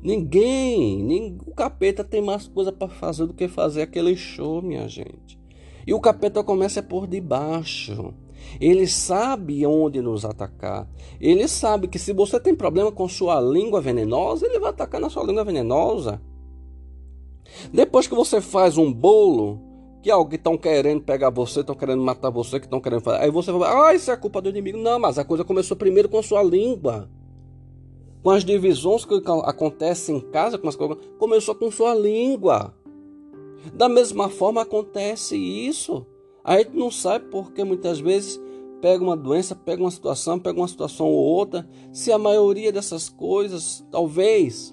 Ninguém, 0.02 1.02
nem, 1.02 1.38
o 1.46 1.54
capeta 1.54 2.04
tem 2.04 2.22
mais 2.22 2.46
coisa 2.46 2.70
para 2.70 2.88
fazer 2.88 3.26
do 3.26 3.34
que 3.34 3.48
fazer 3.48 3.82
aquele 3.82 4.14
show, 4.14 4.62
minha 4.62 4.86
gente. 4.88 5.38
E 5.86 5.94
o 5.94 6.00
capeta 6.00 6.44
começa 6.44 6.82
por 6.82 7.06
debaixo. 7.06 8.14
Ele 8.60 8.86
sabe 8.86 9.66
onde 9.66 10.00
nos 10.00 10.24
atacar. 10.24 10.88
Ele 11.20 11.48
sabe 11.48 11.88
que 11.88 11.98
se 11.98 12.12
você 12.12 12.38
tem 12.38 12.54
problema 12.54 12.92
com 12.92 13.08
sua 13.08 13.40
língua 13.40 13.80
venenosa, 13.80 14.46
ele 14.46 14.60
vai 14.60 14.70
atacar 14.70 15.00
na 15.00 15.10
sua 15.10 15.24
língua 15.24 15.44
venenosa. 15.44 16.20
Depois 17.72 18.06
que 18.06 18.14
você 18.14 18.40
faz 18.40 18.76
um 18.76 18.92
bolo, 18.92 19.65
que 20.06 20.10
alguém 20.12 20.36
estão 20.36 20.56
querendo 20.56 21.02
pegar 21.02 21.30
você, 21.30 21.60
estão 21.60 21.74
querendo 21.74 22.00
matar 22.00 22.30
você, 22.30 22.60
que 22.60 22.66
estão 22.66 22.80
querendo 22.80 23.00
fazer. 23.00 23.24
Aí 23.24 23.30
você 23.30 23.50
vai, 23.50 23.68
ah, 23.68 23.92
isso 23.92 24.08
é 24.08 24.16
culpa 24.16 24.40
do 24.40 24.48
inimigo. 24.48 24.78
Não, 24.78 25.00
mas 25.00 25.18
a 25.18 25.24
coisa 25.24 25.42
começou 25.42 25.76
primeiro 25.76 26.08
com 26.08 26.16
a 26.16 26.22
sua 26.22 26.44
língua. 26.44 27.10
Com 28.22 28.30
as 28.30 28.44
divisões 28.44 29.04
que 29.04 29.20
acontecem 29.42 30.18
em 30.18 30.20
casa, 30.20 30.58
com 30.58 30.68
as 30.68 30.76
coisas, 30.76 30.96
começou 31.18 31.56
com 31.56 31.72
sua 31.72 31.92
língua. 31.92 32.72
Da 33.74 33.88
mesma 33.88 34.28
forma 34.28 34.62
acontece 34.62 35.36
isso. 35.36 36.06
A 36.44 36.58
gente 36.58 36.76
não 36.76 36.88
sabe 36.88 37.24
porque 37.28 37.64
muitas 37.64 37.98
vezes 37.98 38.40
pega 38.80 39.02
uma 39.02 39.16
doença, 39.16 39.56
pega 39.56 39.82
uma 39.82 39.90
situação, 39.90 40.38
pega 40.38 40.60
uma 40.60 40.68
situação 40.68 41.08
ou 41.08 41.16
outra. 41.16 41.68
Se 41.92 42.12
a 42.12 42.18
maioria 42.18 42.70
dessas 42.70 43.08
coisas, 43.08 43.84
talvez, 43.90 44.72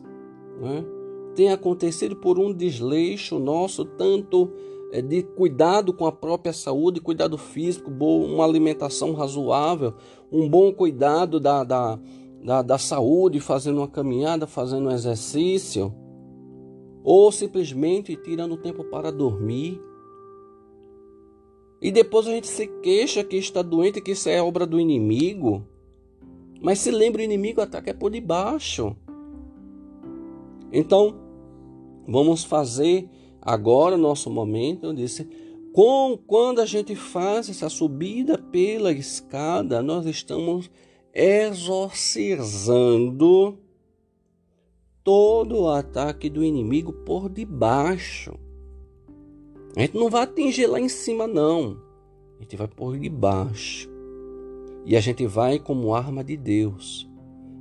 né, 0.61 0.85
tenha 1.33 1.55
acontecido 1.55 2.15
por 2.17 2.37
um 2.37 2.53
desleixo 2.53 3.39
nosso, 3.39 3.83
tanto 3.83 4.53
de 5.01 5.23
cuidado 5.23 5.93
com 5.93 6.05
a 6.05 6.11
própria 6.11 6.53
saúde, 6.53 7.01
cuidado 7.01 7.37
físico, 7.37 7.89
uma 7.89 8.43
alimentação 8.43 9.13
razoável, 9.13 9.95
um 10.31 10.47
bom 10.47 10.71
cuidado 10.71 11.39
da, 11.39 11.63
da, 11.63 11.99
da, 12.43 12.61
da 12.61 12.77
saúde, 12.77 13.39
fazendo 13.39 13.79
uma 13.79 13.87
caminhada, 13.87 14.45
fazendo 14.45 14.89
um 14.89 14.91
exercício, 14.91 15.93
ou 17.03 17.31
simplesmente 17.31 18.15
tirando 18.15 18.57
tempo 18.57 18.83
para 18.83 19.11
dormir. 19.11 19.81
E 21.81 21.91
depois 21.91 22.27
a 22.27 22.31
gente 22.31 22.47
se 22.47 22.67
queixa 22.67 23.23
que 23.23 23.35
está 23.35 23.61
doente, 23.61 23.99
que 23.99 24.11
isso 24.11 24.29
é 24.29 24.41
obra 24.41 24.65
do 24.65 24.79
inimigo. 24.79 25.67
Mas 26.61 26.79
se 26.79 26.91
lembra, 26.91 27.21
o 27.21 27.25
inimigo 27.25 27.59
ataca 27.59 27.89
é 27.89 27.93
por 27.93 28.11
debaixo. 28.11 28.95
Então, 30.71 31.15
vamos 32.07 32.43
fazer 32.43 33.09
Agora, 33.45 33.97
nosso 33.97 34.29
momento, 34.29 34.85
eu 34.85 34.93
disse, 34.93 35.27
com, 35.73 36.17
quando 36.25 36.61
a 36.61 36.65
gente 36.65 36.95
faz 36.95 37.49
essa 37.49 37.67
subida 37.67 38.37
pela 38.37 38.93
escada, 38.93 39.83
nós 39.83 40.05
estamos 40.05 40.71
exorcizando 41.13 43.57
todo 45.03 45.59
o 45.59 45.69
ataque 45.69 46.29
do 46.29 46.41
inimigo 46.41 46.93
por 46.93 47.27
debaixo. 47.27 48.33
A 49.75 49.81
gente 49.81 49.95
não 49.95 50.09
vai 50.09 50.23
atingir 50.23 50.67
lá 50.67 50.79
em 50.79 50.87
cima, 50.87 51.27
não. 51.27 51.77
A 52.39 52.43
gente 52.43 52.55
vai 52.55 52.67
por 52.67 52.97
debaixo. 52.97 53.89
E 54.85 54.95
a 54.95 55.01
gente 55.01 55.27
vai 55.27 55.59
como 55.59 55.93
arma 55.93 56.23
de 56.23 56.37
Deus, 56.37 57.09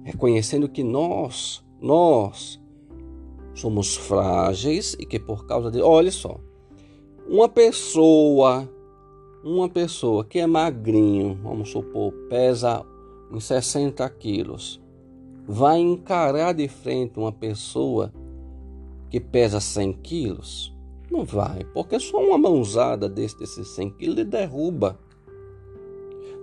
reconhecendo 0.04 0.68
que 0.68 0.84
nós, 0.84 1.64
nós, 1.80 2.61
somos 3.62 3.96
frágeis 3.96 4.96
e 4.98 5.06
que 5.06 5.20
por 5.20 5.46
causa 5.46 5.70
de. 5.70 5.80
Olha 5.80 6.10
só, 6.10 6.36
uma 7.28 7.48
pessoa, 7.48 8.68
uma 9.44 9.68
pessoa 9.68 10.24
que 10.24 10.40
é 10.40 10.46
magrinho, 10.46 11.38
vamos 11.40 11.70
supor, 11.70 12.12
pesa 12.28 12.84
uns 13.30 13.44
60 13.44 14.08
quilos, 14.10 14.82
vai 15.46 15.78
encarar 15.78 16.52
de 16.52 16.66
frente 16.66 17.18
uma 17.18 17.30
pessoa 17.30 18.12
que 19.08 19.20
pesa 19.20 19.60
100 19.60 19.92
quilos? 19.94 20.76
Não 21.08 21.24
vai, 21.24 21.64
porque 21.72 22.00
só 22.00 22.18
uma 22.18 22.38
mãozada 22.38 23.08
desse, 23.08 23.38
desses 23.38 23.68
100 23.68 23.90
quilos 23.90 24.18
ele 24.18 24.24
derruba. 24.24 24.98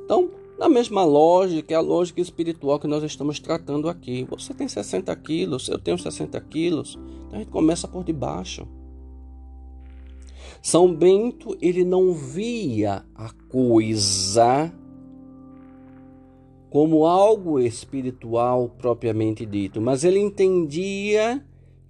Então, 0.05 0.29
na 0.59 0.67
mesma 0.67 1.05
lógica, 1.05 1.73
é 1.73 1.77
a 1.77 1.81
lógica 1.81 2.19
espiritual 2.19 2.77
que 2.77 2.85
nós 2.85 3.01
estamos 3.01 3.39
tratando 3.39 3.87
aqui. 3.87 4.27
Você 4.29 4.53
tem 4.53 4.67
60 4.67 5.15
quilos, 5.15 5.69
eu 5.69 5.79
tenho 5.79 5.97
60 5.97 6.39
quilos, 6.41 6.99
então 7.27 7.35
a 7.35 7.37
gente 7.37 7.49
começa 7.49 7.87
por 7.87 8.03
debaixo. 8.03 8.67
São 10.61 10.93
Bento, 10.93 11.57
ele 11.61 11.85
não 11.85 12.13
via 12.13 13.05
a 13.15 13.31
coisa 13.47 14.69
como 16.69 17.05
algo 17.05 17.57
espiritual 17.57 18.69
propriamente 18.77 19.45
dito, 19.45 19.79
mas 19.79 20.03
ele 20.03 20.19
entendia 20.19 21.41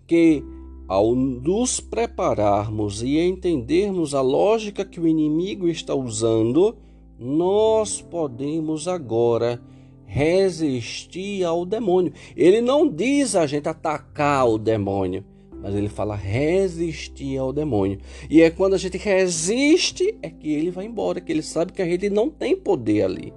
que 0.06 0.44
ao 0.88 1.16
nos 1.16 1.80
prepararmos 1.80 3.02
e 3.02 3.18
entendermos 3.18 4.14
a 4.14 4.22
lógica 4.22 4.86
que 4.86 5.00
o 5.00 5.08
inimigo 5.08 5.68
está 5.68 5.96
usando, 5.96 6.78
nós 7.20 8.02
podemos 8.02 8.88
agora 8.88 9.62
resistir 10.06 11.44
ao 11.44 11.66
demônio. 11.66 12.14
Ele 12.36 12.62
não 12.62 12.88
diz 12.88 13.36
a 13.36 13.46
gente 13.46 13.68
atacar 13.68 14.48
o 14.48 14.58
demônio, 14.58 15.24
mas 15.62 15.76
ele 15.76 15.90
fala 15.90 16.16
resistir 16.16 17.38
ao 17.38 17.52
demônio. 17.52 18.00
E 18.30 18.42
é 18.42 18.50
quando 18.50 18.74
a 18.74 18.78
gente 18.78 18.98
resiste 18.98 20.18
é 20.22 20.30
que 20.30 20.52
ele 20.52 20.72
vai 20.72 20.86
embora, 20.86 21.20
que 21.20 21.32
ele 21.32 21.44
sabe 21.44 21.74
que 21.74 21.82
a 21.82 21.86
gente 21.86 22.10
não 22.10 22.30
tem 22.30 22.56
poder 22.56 23.04
ali. 23.04 23.34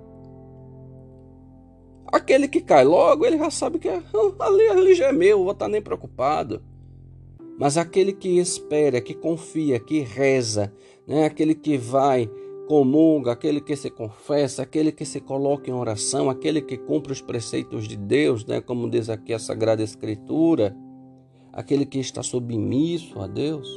Aquele 2.06 2.46
que 2.46 2.60
cai 2.60 2.84
logo, 2.84 3.26
ele 3.26 3.38
já 3.38 3.50
sabe 3.50 3.78
que 3.78 3.88
é, 3.88 4.00
ali, 4.38 4.68
ali 4.68 4.94
já 4.94 5.08
é 5.08 5.12
meu, 5.12 5.42
vou 5.42 5.52
estar 5.52 5.68
nem 5.68 5.82
preocupado. 5.82 6.62
Mas 7.58 7.76
aquele 7.76 8.12
que 8.12 8.38
espera, 8.38 9.00
que 9.00 9.14
confia, 9.14 9.80
que 9.80 10.00
reza, 10.00 10.72
né? 11.06 11.24
aquele 11.24 11.54
que 11.54 11.76
vai, 11.76 12.30
comunga, 12.72 13.32
aquele 13.32 13.60
que 13.60 13.76
se 13.76 13.90
confessa, 13.90 14.62
aquele 14.62 14.90
que 14.90 15.04
se 15.04 15.20
coloca 15.20 15.68
em 15.68 15.74
oração, 15.74 16.30
aquele 16.30 16.62
que 16.62 16.78
cumpre 16.78 17.12
os 17.12 17.20
preceitos 17.20 17.86
de 17.86 17.98
Deus, 17.98 18.46
né? 18.46 18.62
como 18.62 18.88
diz 18.88 19.10
aqui 19.10 19.34
a 19.34 19.38
Sagrada 19.38 19.82
Escritura, 19.82 20.74
aquele 21.52 21.84
que 21.84 21.98
está 21.98 22.22
submisso 22.22 23.20
a 23.20 23.26
Deus. 23.26 23.68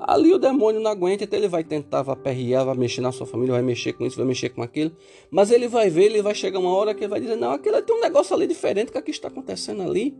Ali 0.00 0.34
o 0.34 0.40
demônio 0.40 0.80
não 0.80 0.90
aguenta, 0.90 1.22
então 1.22 1.38
ele 1.38 1.46
vai 1.46 1.62
tentar, 1.62 2.02
vai 2.02 2.16
perrear, 2.16 2.64
vai 2.64 2.76
mexer 2.76 3.00
na 3.00 3.12
sua 3.12 3.28
família, 3.28 3.54
vai 3.54 3.62
mexer 3.62 3.92
com 3.92 4.04
isso, 4.04 4.16
vai 4.16 4.26
mexer 4.26 4.48
com 4.48 4.60
aquilo. 4.60 4.90
Mas 5.30 5.52
ele 5.52 5.68
vai 5.68 5.88
ver, 5.88 6.06
ele 6.06 6.20
vai 6.20 6.34
chegar 6.34 6.58
uma 6.58 6.74
hora 6.74 6.94
que 6.94 7.04
ele 7.04 7.10
vai 7.10 7.20
dizer: 7.20 7.36
Não, 7.36 7.52
aquilo 7.52 7.80
tem 7.80 7.96
um 7.96 8.00
negócio 8.00 8.34
ali 8.34 8.48
diferente 8.48 8.90
que 8.90 8.98
aqui 8.98 9.12
está 9.12 9.28
acontecendo 9.28 9.82
ali. 9.82 10.18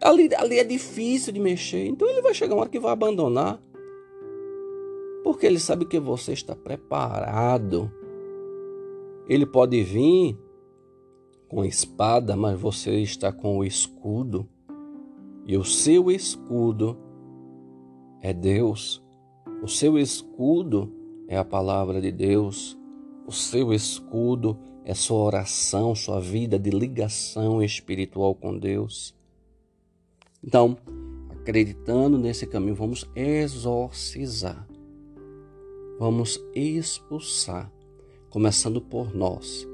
Ali, 0.00 0.32
ali 0.36 0.60
é 0.60 0.64
difícil 0.64 1.32
de 1.32 1.40
mexer. 1.40 1.84
Então 1.88 2.08
ele 2.08 2.22
vai 2.22 2.32
chegar 2.32 2.54
uma 2.54 2.60
hora 2.60 2.70
que 2.70 2.78
vai 2.78 2.92
abandonar. 2.92 3.60
Porque 5.26 5.44
ele 5.44 5.58
sabe 5.58 5.84
que 5.84 5.98
você 5.98 6.32
está 6.32 6.54
preparado. 6.54 7.90
Ele 9.28 9.44
pode 9.44 9.82
vir 9.82 10.38
com 11.48 11.64
espada, 11.64 12.36
mas 12.36 12.56
você 12.56 13.00
está 13.00 13.32
com 13.32 13.58
o 13.58 13.64
escudo. 13.64 14.48
E 15.44 15.56
o 15.56 15.64
seu 15.64 16.12
escudo 16.12 16.96
é 18.22 18.32
Deus. 18.32 19.04
O 19.64 19.66
seu 19.66 19.98
escudo 19.98 20.94
é 21.26 21.36
a 21.36 21.44
palavra 21.44 22.00
de 22.00 22.12
Deus. 22.12 22.78
O 23.26 23.32
seu 23.32 23.72
escudo 23.72 24.56
é 24.84 24.94
sua 24.94 25.18
oração, 25.18 25.92
sua 25.96 26.20
vida 26.20 26.56
de 26.56 26.70
ligação 26.70 27.60
espiritual 27.60 28.32
com 28.32 28.56
Deus. 28.56 29.12
Então, 30.40 30.76
acreditando 31.32 32.16
nesse 32.16 32.46
caminho, 32.46 32.76
vamos 32.76 33.10
exorcizar, 33.16 34.65
vamos 35.98 36.42
expulsar, 36.54 37.72
começando 38.28 38.80
por 38.80 39.14
nós, 39.14 39.66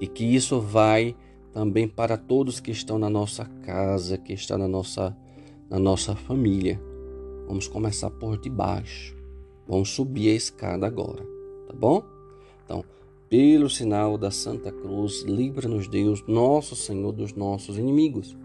e 0.00 0.06
que 0.06 0.24
isso 0.24 0.60
vai 0.60 1.16
também 1.52 1.86
para 1.86 2.16
todos 2.16 2.60
que 2.60 2.70
estão 2.70 2.98
na 2.98 3.10
nossa 3.10 3.44
casa, 3.62 4.18
que 4.18 4.32
estão 4.32 4.58
na 4.58 4.68
nossa, 4.68 5.16
na 5.68 5.78
nossa 5.78 6.14
família. 6.14 6.80
Vamos 7.46 7.68
começar 7.68 8.10
por 8.10 8.38
debaixo. 8.38 9.16
Vamos 9.66 9.90
subir 9.90 10.30
a 10.30 10.34
escada 10.34 10.86
agora, 10.86 11.24
tá 11.66 11.74
bom? 11.74 12.02
Então, 12.64 12.84
pelo 13.28 13.70
sinal 13.70 14.18
da 14.18 14.30
Santa 14.30 14.72
Cruz, 14.72 15.22
livra-nos 15.22 15.86
Deus, 15.86 16.24
nosso 16.26 16.74
Senhor, 16.74 17.12
dos 17.12 17.32
nossos 17.34 17.78
inimigos. 17.78 18.36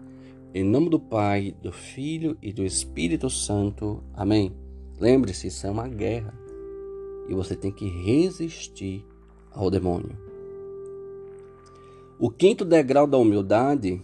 Em 0.54 0.62
nome 0.62 0.88
do 0.88 1.00
Pai, 1.00 1.54
do 1.60 1.72
Filho 1.72 2.36
e 2.40 2.52
do 2.52 2.64
Espírito 2.64 3.28
Santo. 3.28 4.02
Amém. 4.14 4.52
Lembre-se, 4.98 5.48
isso 5.48 5.66
é 5.66 5.70
uma 5.70 5.88
guerra 5.88 6.45
e 7.28 7.34
você 7.34 7.56
tem 7.56 7.70
que 7.70 7.88
resistir 7.88 9.04
ao 9.50 9.70
demônio. 9.70 10.16
O 12.18 12.30
quinto 12.30 12.64
degrau 12.64 13.06
da 13.06 13.18
humildade 13.18 14.00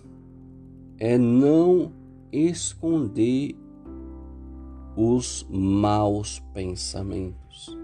é 0.99 1.17
não 1.17 1.93
esconder 2.31 3.57
os 4.97 5.47
maus 5.51 6.41
pensamentos. 6.53 7.77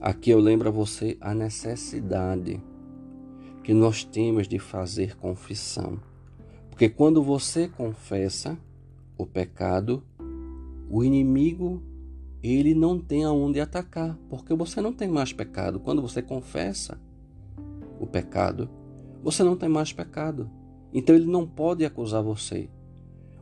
Aqui 0.00 0.30
eu 0.30 0.40
lembro 0.40 0.68
a 0.68 0.72
você 0.72 1.16
a 1.20 1.32
necessidade 1.32 2.60
que 3.62 3.72
nós 3.72 4.02
temos 4.02 4.48
de 4.48 4.58
fazer 4.58 5.16
confissão. 5.16 6.00
Porque 6.68 6.88
quando 6.88 7.22
você 7.22 7.68
confessa 7.68 8.58
o 9.16 9.24
pecado, 9.24 10.02
o 10.90 11.04
inimigo 11.04 11.80
ele 12.42 12.74
não 12.74 12.98
tem 12.98 13.24
aonde 13.24 13.60
atacar, 13.60 14.18
porque 14.28 14.54
você 14.54 14.80
não 14.80 14.92
tem 14.92 15.08
mais 15.08 15.32
pecado. 15.32 15.78
Quando 15.78 16.02
você 16.02 16.20
confessa 16.20 17.00
o 18.00 18.06
pecado, 18.06 18.68
você 19.22 19.44
não 19.44 19.56
tem 19.56 19.68
mais 19.68 19.92
pecado. 19.92 20.50
Então 20.92 21.14
ele 21.14 21.26
não 21.26 21.46
pode 21.46 21.84
acusar 21.84 22.22
você. 22.22 22.68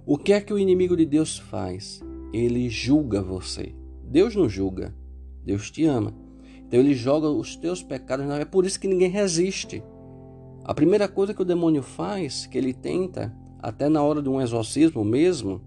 O 0.04 0.18
que 0.18 0.32
é 0.32 0.40
que 0.40 0.52
o 0.52 0.58
inimigo 0.58 0.96
de 0.96 1.06
Deus 1.06 1.38
faz? 1.38 2.02
Ele 2.32 2.68
julga 2.68 3.22
você. 3.22 3.74
Deus 4.04 4.36
não 4.36 4.48
julga. 4.48 4.94
Deus 5.44 5.70
te 5.70 5.84
ama. 5.84 6.14
Então 6.58 6.78
ele 6.78 6.94
joga 6.94 7.28
os 7.28 7.56
teus 7.56 7.82
pecados. 7.82 8.28
É 8.30 8.44
por 8.44 8.66
isso 8.66 8.78
que 8.78 8.86
ninguém 8.86 9.08
resiste. 9.08 9.82
A 10.62 10.74
primeira 10.74 11.08
coisa 11.08 11.32
que 11.32 11.42
o 11.42 11.44
demônio 11.44 11.82
faz, 11.82 12.46
que 12.46 12.58
ele 12.58 12.74
tenta, 12.74 13.34
até 13.58 13.88
na 13.88 14.02
hora 14.02 14.22
de 14.22 14.28
um 14.28 14.40
exorcismo 14.40 15.04
mesmo, 15.04 15.60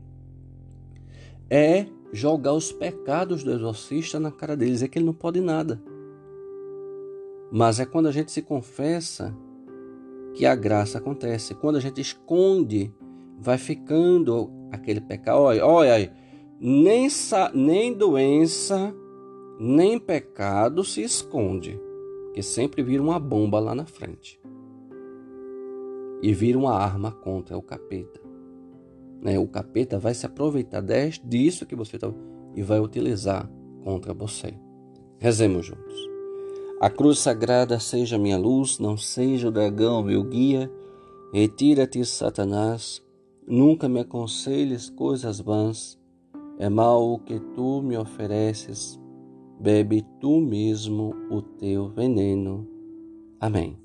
é 1.49 1.87
jogar 2.13 2.53
os 2.53 2.71
pecados 2.71 3.43
do 3.43 3.51
exorcista 3.51 4.19
na 4.19 4.31
cara 4.31 4.55
dele, 4.55 4.71
dizer 4.71 4.87
que 4.87 4.99
ele 4.99 5.05
não 5.05 5.13
pode 5.13 5.41
nada. 5.41 5.81
Mas 7.51 7.79
é 7.79 7.85
quando 7.85 8.07
a 8.07 8.11
gente 8.11 8.31
se 8.31 8.41
confessa 8.41 9.35
que 10.33 10.45
a 10.45 10.55
graça 10.55 10.99
acontece. 10.99 11.53
Quando 11.53 11.75
a 11.75 11.79
gente 11.79 11.99
esconde, 11.99 12.93
vai 13.39 13.57
ficando 13.57 14.49
aquele 14.71 15.01
pecado. 15.01 15.39
Olha, 15.39 15.65
olha, 15.65 16.13
nem, 16.59 17.07
nem 17.53 17.93
doença, 17.93 18.95
nem 19.59 19.99
pecado 19.99 20.83
se 20.83 21.01
esconde, 21.01 21.79
que 22.33 22.41
sempre 22.41 22.81
vira 22.81 23.03
uma 23.03 23.19
bomba 23.19 23.59
lá 23.59 23.75
na 23.75 23.85
frente 23.85 24.39
e 26.21 26.33
vira 26.33 26.57
uma 26.57 26.73
arma 26.73 27.11
contra 27.11 27.57
o 27.57 27.61
capeta. 27.61 28.22
Né? 29.23 29.39
O 29.39 29.47
capeta 29.47 29.97
vai 29.97 30.13
se 30.13 30.25
aproveitar 30.25 30.83
disso 31.23 31.65
que 31.65 31.75
você 31.75 31.95
está 31.95 32.13
e 32.53 32.61
vai 32.61 32.79
utilizar 32.79 33.49
contra 33.83 34.13
você. 34.13 34.53
Rezemos 35.17 35.65
juntos. 35.65 36.09
A 36.81 36.89
cruz 36.89 37.19
sagrada 37.19 37.79
seja 37.79 38.17
minha 38.17 38.37
luz, 38.37 38.77
não 38.77 38.97
seja 38.97 39.47
o 39.47 39.51
dragão 39.51 40.03
meu 40.03 40.23
guia. 40.25 40.69
Retira-te, 41.33 42.03
Satanás, 42.03 43.01
nunca 43.47 43.87
me 43.87 44.01
aconselhes 44.01 44.89
coisas 44.89 45.39
vãs. 45.39 45.97
É 46.59 46.67
mal 46.67 47.13
o 47.13 47.17
que 47.17 47.39
tu 47.55 47.81
me 47.81 47.97
ofereces, 47.97 48.99
bebe 49.59 50.05
tu 50.19 50.41
mesmo 50.41 51.15
o 51.31 51.41
teu 51.41 51.89
veneno. 51.89 52.67
Amém. 53.39 53.77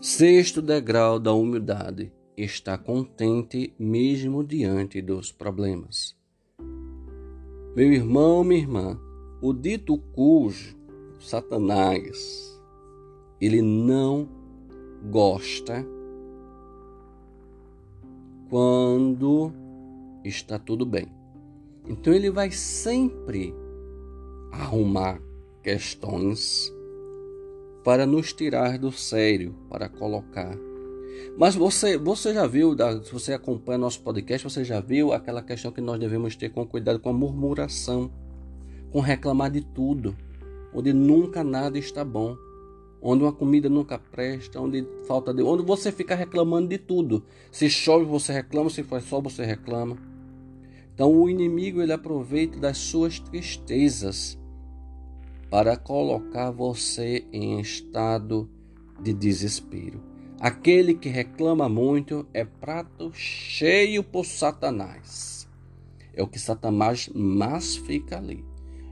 Sexto 0.00 0.60
degrau 0.60 1.18
da 1.18 1.32
humildade 1.32 2.12
está 2.42 2.78
contente 2.78 3.74
mesmo 3.78 4.42
diante 4.42 5.02
dos 5.02 5.30
problemas. 5.30 6.16
Meu 7.76 7.92
irmão, 7.92 8.42
minha 8.42 8.60
irmã, 8.60 9.00
o 9.42 9.52
dito 9.52 9.98
cujo, 10.12 10.76
Satanás, 11.18 12.60
ele 13.40 13.62
não 13.62 14.28
gosta 15.10 15.86
quando 18.48 19.52
está 20.24 20.58
tudo 20.58 20.84
bem. 20.84 21.06
Então 21.86 22.12
ele 22.12 22.30
vai 22.30 22.50
sempre 22.50 23.54
arrumar 24.52 25.20
questões 25.62 26.72
para 27.84 28.06
nos 28.06 28.32
tirar 28.32 28.78
do 28.78 28.90
sério, 28.92 29.54
para 29.68 29.88
colocar. 29.88 30.69
Mas 31.36 31.54
você, 31.54 31.96
você 31.96 32.34
já 32.34 32.46
viu, 32.46 32.76
se 33.02 33.12
você 33.12 33.32
acompanha 33.32 33.78
nosso 33.78 34.02
podcast, 34.02 34.48
você 34.48 34.64
já 34.64 34.80
viu 34.80 35.12
aquela 35.12 35.42
questão 35.42 35.72
que 35.72 35.80
nós 35.80 35.98
devemos 35.98 36.36
ter 36.36 36.50
com 36.50 36.66
cuidado 36.66 36.98
com 36.98 37.08
a 37.08 37.12
murmuração, 37.12 38.10
com 38.90 39.00
reclamar 39.00 39.50
de 39.50 39.60
tudo. 39.60 40.16
onde 40.72 40.92
nunca 40.92 41.42
nada 41.42 41.78
está 41.78 42.04
bom, 42.04 42.36
onde 43.02 43.24
uma 43.24 43.32
comida 43.32 43.68
nunca 43.68 43.98
presta, 43.98 44.60
onde 44.60 44.86
falta 45.06 45.32
de, 45.32 45.42
onde 45.42 45.64
você 45.64 45.90
fica 45.90 46.14
reclamando 46.14 46.68
de 46.68 46.78
tudo. 46.78 47.24
Se 47.50 47.68
chove 47.68 48.04
você 48.04 48.32
reclama, 48.32 48.70
se 48.70 48.82
faz 48.82 49.04
sol 49.04 49.22
você 49.22 49.44
reclama. 49.44 49.96
Então 50.94 51.12
o 51.12 51.28
inimigo 51.28 51.80
ele 51.80 51.92
aproveita 51.92 52.58
das 52.58 52.76
suas 52.78 53.18
tristezas 53.18 54.38
para 55.50 55.76
colocar 55.76 56.50
você 56.50 57.26
em 57.32 57.58
estado 57.60 58.48
de 59.02 59.12
desespero. 59.12 60.09
Aquele 60.40 60.94
que 60.94 61.10
reclama 61.10 61.68
muito 61.68 62.26
é 62.32 62.46
prato 62.46 63.12
cheio 63.12 64.02
por 64.02 64.24
Satanás. 64.24 65.46
É 66.14 66.22
o 66.22 66.26
que 66.26 66.38
Satanás 66.38 67.10
mais 67.14 67.76
fica 67.76 68.16
ali. 68.16 68.42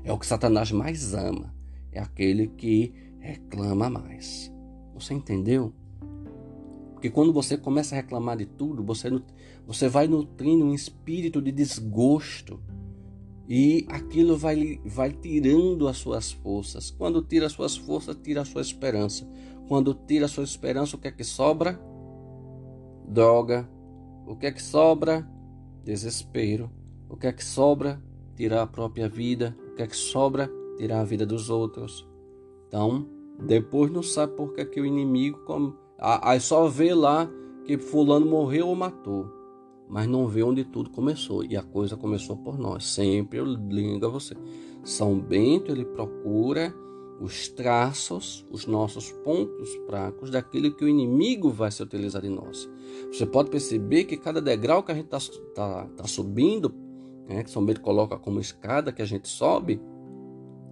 É 0.05 0.13
o 0.13 0.19
que 0.19 0.27
Satanás 0.27 0.71
mais 0.71 1.15
ama. 1.15 1.55
É 1.91 2.01
aquele 2.01 2.49
que 2.49 2.93
reclama 3.19 3.89
mais. 3.89 4.53
Você 4.93 5.15
entendeu? 5.15 5.73
Porque 6.93 7.09
quando 7.09 7.33
você 7.33 7.57
começa 7.57 7.95
a 7.95 7.97
reclamar 7.97 8.37
de 8.37 8.45
tudo, 8.45 8.85
você, 8.85 9.09
você 9.67 9.89
vai 9.89 10.07
nutrindo 10.07 10.67
um 10.67 10.75
espírito 10.75 11.41
de 11.41 11.51
desgosto. 11.51 12.61
E 13.49 13.87
aquilo 13.89 14.37
vai, 14.37 14.79
vai 14.85 15.13
tirando 15.13 15.89
as 15.89 15.97
suas 15.97 16.31
forças. 16.31 16.91
Quando 16.91 17.23
tira 17.23 17.47
as 17.47 17.53
suas 17.53 17.75
forças, 17.75 18.19
tira 18.23 18.43
a 18.43 18.45
sua 18.45 18.61
esperança. 18.61 19.27
Quando 19.69 19.93
tira 19.93 20.27
sua 20.27 20.45
esperança, 20.45 20.97
o 20.97 20.99
que 20.99 21.09
é 21.09 21.13
que 21.13 21.23
sobra? 21.23 21.79
Droga. 23.07 23.69
O 24.27 24.35
que 24.35 24.47
é 24.47 24.51
que 24.51 24.63
sobra? 24.63 25.29
Desespero. 25.85 26.71
O 27.09 27.17
que 27.17 27.27
é 27.27 27.33
que 27.33 27.45
sobra? 27.45 28.03
Tirar 28.35 28.63
a 28.63 28.67
própria 28.67 29.09
vida. 29.11 29.55
O 29.73 29.75
que 29.75 29.83
é 29.83 29.87
que 29.87 29.97
sobra? 29.97 30.51
Tirar 30.79 31.01
a 31.01 31.05
vida 31.05 31.27
dos 31.27 31.51
outros. 31.51 32.09
Então, 32.67 33.07
depois 33.47 33.91
não 33.93 34.03
sabe 34.03 34.33
por 34.35 34.55
que, 34.55 34.65
que 34.65 34.81
o 34.81 34.87
inimigo. 34.87 35.39
Aí 35.99 36.41
só 36.41 36.67
vê 36.67 36.95
lá 36.95 37.31
que 37.67 37.77
fulano 37.77 38.25
morreu 38.25 38.69
ou 38.69 38.75
matou. 38.75 39.31
Mas 39.87 40.07
não 40.07 40.27
vê 40.27 40.43
onde 40.43 40.65
tudo 40.65 40.89
começou. 40.89 41.45
E 41.45 41.59
a 41.59 41.63
coisa 41.63 41.95
começou 41.95 42.39
por 42.39 42.59
nós. 42.59 42.87
Sempre 42.87 43.39
eu 43.39 43.45
ligo 43.45 44.07
a 44.07 44.09
você. 44.09 44.35
São 44.83 45.19
Bento, 45.21 45.71
ele 45.71 45.85
procura 45.85 46.75
os 47.21 47.49
traços, 47.49 48.47
os 48.51 48.67
nossos 48.67 49.11
pontos 49.11 49.75
fracos 49.87 50.31
daquilo 50.31 50.75
que 50.75 50.85
o 50.85 50.89
inimigo 50.89 51.51
vai 51.51 51.71
se 51.71 51.83
utilizar 51.83 52.23
de 52.23 52.29
nós. 52.29 52.69
Você 53.13 53.27
pode 53.27 53.51
perceber 53.51 54.05
que 54.05 54.17
cada 54.17 54.41
degrau 54.41 54.83
que 54.83 54.93
a 54.93 54.95
gente 54.95 55.07
está 55.13 55.19
tá, 55.55 55.89
tá 55.97 56.05
subindo, 56.07 56.73
né, 57.29 57.43
que 57.43 57.51
São 57.51 57.65
Bento 57.65 57.81
coloca 57.81 58.17
como 58.17 58.41
escada 58.41 58.93
que 58.93 59.03
a 59.03 59.07
gente 59.07 59.29
sobe, 59.29 59.81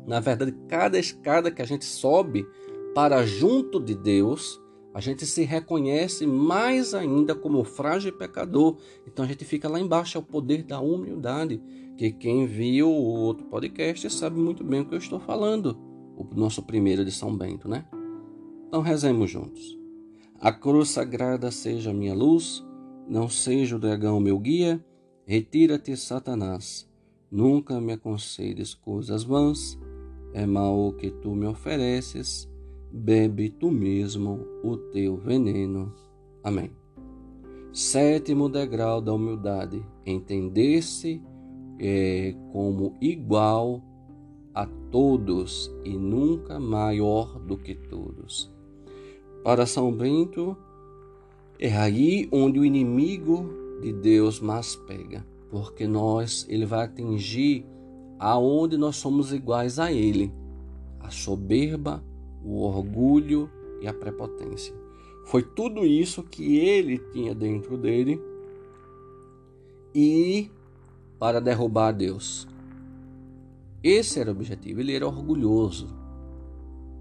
na 0.06 0.20
verdade, 0.20 0.54
cada 0.68 0.98
escada 0.98 1.50
que 1.50 1.60
a 1.60 1.66
gente 1.66 1.84
sobe 1.84 2.46
para 2.94 3.26
junto 3.26 3.80
de 3.80 3.94
Deus, 3.94 4.60
a 4.94 5.00
gente 5.00 5.26
se 5.26 5.42
reconhece 5.42 6.26
mais 6.26 6.94
ainda 6.94 7.34
como 7.34 7.64
frágil 7.64 8.16
pecador. 8.16 8.78
Então 9.06 9.24
a 9.24 9.28
gente 9.28 9.44
fica 9.44 9.68
lá 9.68 9.80
embaixo, 9.80 10.16
é 10.16 10.20
o 10.20 10.24
poder 10.24 10.62
da 10.62 10.80
humildade. 10.80 11.60
Que 11.98 12.12
quem 12.12 12.46
viu 12.46 12.88
o 12.88 13.04
outro 13.04 13.46
podcast 13.46 14.08
sabe 14.10 14.38
muito 14.38 14.62
bem 14.62 14.80
o 14.80 14.86
que 14.86 14.94
eu 14.94 14.98
estou 14.98 15.18
falando 15.18 15.95
o 16.16 16.24
nosso 16.34 16.62
primeiro 16.62 17.04
de 17.04 17.12
São 17.12 17.36
Bento, 17.36 17.68
né? 17.68 17.84
Então 18.66 18.80
rezemos 18.80 19.30
juntos. 19.30 19.78
A 20.40 20.52
cruz 20.52 20.90
sagrada 20.90 21.50
seja 21.50 21.92
minha 21.92 22.14
luz, 22.14 22.64
não 23.08 23.28
seja 23.28 23.76
o 23.76 23.78
dragão 23.78 24.20
meu 24.20 24.38
guia, 24.38 24.84
retira-te, 25.26 25.96
Satanás. 25.96 26.88
Nunca 27.30 27.80
me 27.80 27.92
aconselhes 27.92 28.74
coisas 28.74 29.24
vãs, 29.24 29.78
é 30.32 30.46
mal 30.46 30.78
o 30.78 30.92
que 30.92 31.10
tu 31.10 31.34
me 31.34 31.46
ofereces, 31.46 32.48
bebe 32.92 33.48
tu 33.50 33.70
mesmo 33.70 34.46
o 34.62 34.76
teu 34.76 35.16
veneno. 35.16 35.92
Amém. 36.42 36.70
Sétimo 37.72 38.48
degrau 38.48 39.00
da 39.00 39.12
humildade, 39.12 39.84
entender-se 40.04 41.22
é, 41.78 42.34
como 42.52 42.94
igual 43.00 43.82
a 44.56 44.66
todos 44.90 45.70
e 45.84 45.90
nunca 45.90 46.58
maior 46.58 47.38
do 47.38 47.58
que 47.58 47.74
todos. 47.74 48.50
Para 49.44 49.66
São 49.66 49.92
Bento, 49.92 50.56
é 51.58 51.76
aí 51.76 52.26
onde 52.32 52.58
o 52.58 52.64
inimigo 52.64 53.50
de 53.82 53.92
Deus 53.92 54.40
mais 54.40 54.74
pega, 54.74 55.26
porque 55.50 55.86
nós 55.86 56.46
ele 56.48 56.64
vai 56.64 56.86
atingir 56.86 57.66
aonde 58.18 58.78
nós 58.78 58.96
somos 58.96 59.30
iguais 59.30 59.78
a 59.78 59.92
ele, 59.92 60.32
a 61.00 61.10
soberba, 61.10 62.02
o 62.42 62.62
orgulho 62.62 63.50
e 63.82 63.86
a 63.86 63.92
prepotência. 63.92 64.74
Foi 65.26 65.42
tudo 65.42 65.84
isso 65.84 66.22
que 66.22 66.56
ele 66.56 66.98
tinha 67.12 67.34
dentro 67.34 67.76
dele 67.76 68.18
e 69.94 70.50
para 71.18 71.42
derrubar 71.42 71.92
Deus. 71.92 72.48
Esse 73.86 74.18
era 74.18 74.30
o 74.30 74.32
objetivo. 74.32 74.80
Ele 74.80 74.96
era 74.96 75.06
orgulhoso. 75.06 75.86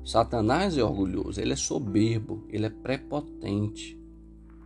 Satanás 0.05 0.77
é 0.77 0.83
orgulhoso, 0.83 1.41
ele 1.41 1.53
é 1.53 1.55
soberbo, 1.55 2.45
ele 2.47 2.67
é 2.67 2.69
prepotente. 2.69 3.99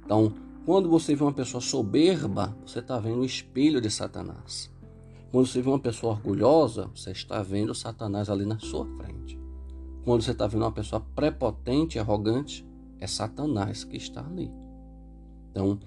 Então, 0.04 0.34
quando 0.66 0.90
você 0.90 1.16
vê 1.16 1.24
uma 1.24 1.32
pessoa 1.32 1.62
soberba, 1.62 2.58
você 2.66 2.80
está 2.80 3.00
vendo 3.00 3.22
o 3.22 3.26
espelho 3.26 3.80
de 3.80 3.90
Satanás. 3.90 4.70
Quando 5.32 5.48
você 5.48 5.62
vê 5.62 5.70
uma 5.70 5.80
pessoa 5.80 6.12
orgulhosa, 6.12 6.92
você 6.94 7.12
está 7.12 7.42
vendo 7.42 7.74
Satanás 7.74 8.30
ali 8.30 8.46
na 8.46 8.60
sua 8.60 8.86
frente. 8.98 9.40
Quando 10.04 10.22
você 10.22 10.32
está 10.32 10.46
vendo 10.46 10.64
uma 10.64 10.74
pessoa 10.74 11.00
prepotente 11.16 11.98
e 11.98 12.00
arrogante, 12.02 12.68
é 13.00 13.08
Satanás 13.08 13.86
que 13.86 13.96
está 13.96 14.26
ali. 14.26 14.52
Então, 15.52 15.80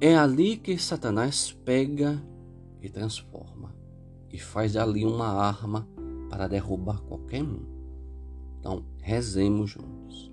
é 0.00 0.16
ali 0.16 0.56
que 0.56 0.78
Satanás 0.78 1.50
pega 1.64 2.22
e 2.80 2.88
transforma 2.88 3.49
e 4.32 4.38
faz 4.38 4.76
ali 4.76 5.04
uma 5.04 5.28
arma 5.28 5.88
para 6.28 6.46
derrubar 6.46 7.02
qualquer 7.02 7.42
um. 7.42 7.60
Então, 8.58 8.84
rezemos 9.00 9.70
juntos. 9.70 10.30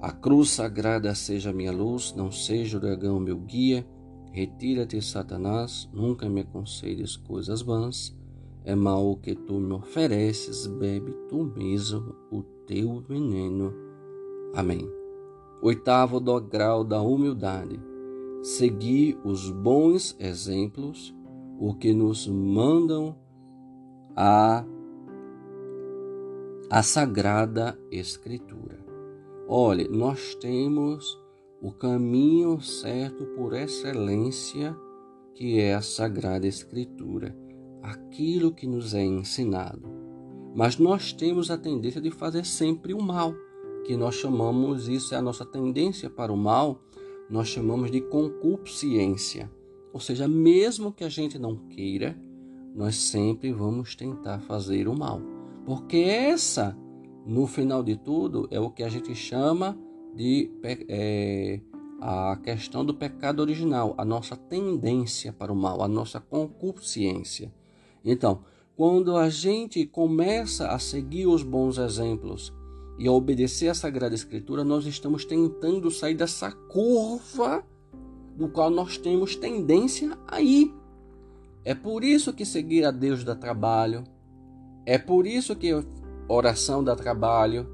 A 0.00 0.12
cruz 0.12 0.50
sagrada 0.50 1.14
seja 1.14 1.52
minha 1.52 1.72
luz, 1.72 2.12
não 2.14 2.30
seja 2.30 2.76
o 2.76 2.80
dragão 2.80 3.18
meu 3.18 3.38
guia. 3.38 3.86
Retira-te, 4.32 5.00
Satanás, 5.00 5.88
nunca 5.92 6.28
me 6.28 6.42
aconselhes 6.42 7.16
coisas 7.16 7.62
vãs. 7.62 8.14
É 8.64 8.74
mal 8.74 9.10
o 9.10 9.16
que 9.16 9.34
tu 9.34 9.54
me 9.54 9.72
ofereces, 9.72 10.66
bebe 10.66 11.12
tu 11.28 11.44
mesmo 11.56 12.14
o 12.30 12.42
teu 12.66 13.00
veneno. 13.00 13.72
Amém. 14.54 14.86
Oitavo 15.62 16.20
do 16.20 16.38
grau 16.40 16.84
da 16.84 17.00
humildade. 17.00 17.80
Seguir 18.42 19.18
os 19.24 19.50
bons 19.50 20.14
exemplos 20.18 21.14
o 21.66 21.72
que 21.72 21.94
nos 21.94 22.28
mandam 22.28 23.16
a, 24.14 24.66
a 26.68 26.82
Sagrada 26.82 27.80
Escritura. 27.90 28.84
Olhe, 29.48 29.88
nós 29.88 30.34
temos 30.34 31.18
o 31.62 31.72
caminho 31.72 32.60
certo 32.60 33.24
por 33.28 33.54
excelência, 33.54 34.76
que 35.34 35.58
é 35.58 35.72
a 35.72 35.80
Sagrada 35.80 36.46
Escritura, 36.46 37.34
aquilo 37.82 38.52
que 38.52 38.66
nos 38.66 38.92
é 38.92 39.02
ensinado. 39.02 39.90
Mas 40.54 40.76
nós 40.76 41.14
temos 41.14 41.50
a 41.50 41.56
tendência 41.56 41.98
de 41.98 42.10
fazer 42.10 42.44
sempre 42.44 42.92
o 42.92 43.00
mal, 43.00 43.34
que 43.86 43.96
nós 43.96 44.16
chamamos, 44.16 44.86
isso 44.86 45.14
é 45.14 45.16
a 45.16 45.22
nossa 45.22 45.46
tendência 45.46 46.10
para 46.10 46.30
o 46.30 46.36
mal, 46.36 46.82
nós 47.30 47.48
chamamos 47.48 47.90
de 47.90 48.02
concupiscência. 48.02 49.50
Ou 49.94 50.00
seja, 50.00 50.26
mesmo 50.26 50.90
que 50.90 51.04
a 51.04 51.08
gente 51.08 51.38
não 51.38 51.54
queira, 51.68 52.18
nós 52.74 52.96
sempre 52.96 53.52
vamos 53.52 53.94
tentar 53.94 54.40
fazer 54.40 54.88
o 54.88 54.98
mal. 54.98 55.22
Porque 55.64 55.98
essa, 55.98 56.76
no 57.24 57.46
final 57.46 57.80
de 57.80 57.96
tudo, 57.96 58.48
é 58.50 58.58
o 58.58 58.70
que 58.70 58.82
a 58.82 58.88
gente 58.88 59.14
chama 59.14 59.78
de 60.12 60.50
é, 60.88 61.60
a 62.00 62.36
questão 62.42 62.84
do 62.84 62.92
pecado 62.92 63.38
original, 63.38 63.94
a 63.96 64.04
nossa 64.04 64.36
tendência 64.36 65.32
para 65.32 65.52
o 65.52 65.56
mal, 65.56 65.80
a 65.80 65.86
nossa 65.86 66.18
concupiscência. 66.18 67.54
Então, 68.04 68.40
quando 68.76 69.16
a 69.16 69.30
gente 69.30 69.86
começa 69.86 70.70
a 70.70 70.78
seguir 70.80 71.28
os 71.28 71.44
bons 71.44 71.78
exemplos 71.78 72.52
e 72.98 73.06
a 73.06 73.12
obedecer 73.12 73.68
à 73.68 73.74
Sagrada 73.74 74.16
Escritura, 74.16 74.64
nós 74.64 74.86
estamos 74.86 75.24
tentando 75.24 75.88
sair 75.88 76.16
dessa 76.16 76.50
curva 76.50 77.64
do 78.36 78.48
qual 78.48 78.70
nós 78.70 78.96
temos 78.96 79.36
tendência 79.36 80.16
a 80.26 80.40
ir. 80.40 80.72
É 81.64 81.74
por 81.74 82.04
isso 82.04 82.32
que 82.32 82.44
seguir 82.44 82.84
a 82.84 82.90
Deus 82.90 83.24
dá 83.24 83.34
trabalho. 83.34 84.04
É 84.84 84.98
por 84.98 85.26
isso 85.26 85.56
que 85.56 85.70
oração 86.28 86.82
dá 86.84 86.94
trabalho. 86.94 87.66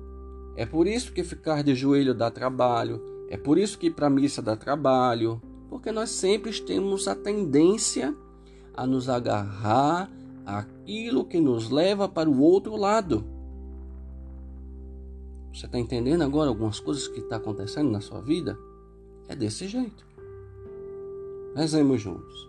É 0.57 0.65
por 0.65 0.87
isso 0.87 1.13
que 1.13 1.25
ficar 1.25 1.63
de 1.63 1.75
joelho 1.75 2.15
dá 2.15 2.31
trabalho. 2.31 3.01
É 3.29 3.37
por 3.37 3.59
isso 3.59 3.79
que 3.79 3.87
ir 3.87 3.95
para 3.95 4.07
a 4.07 4.11
missa 4.11 4.43
dá 4.43 4.57
trabalho. 4.57 5.41
Porque 5.69 5.91
nós 5.91 6.11
sempre 6.11 6.53
temos 6.61 7.09
a 7.09 7.15
tendência 7.15 8.15
a 8.75 8.87
nos 8.87 9.09
agarrar 9.09 10.11
aquilo 10.45 11.25
que 11.25 11.41
nos 11.41 11.71
leva 11.71 12.09
para 12.09 12.29
o 12.29 12.41
outro 12.41 12.77
lado. 12.77 13.25
Você 15.53 15.67
está 15.67 15.79
entendendo 15.79 16.23
agora 16.23 16.49
algumas 16.49 16.79
coisas 16.79 17.09
que 17.09 17.19
estão 17.19 17.31
tá 17.31 17.37
acontecendo 17.37 17.91
na 17.91 18.01
sua 18.01 18.21
vida? 18.21 18.57
É 19.29 19.35
desse 19.35 19.67
jeito. 19.67 20.10
Rezemos 21.55 22.01
juntos. 22.01 22.49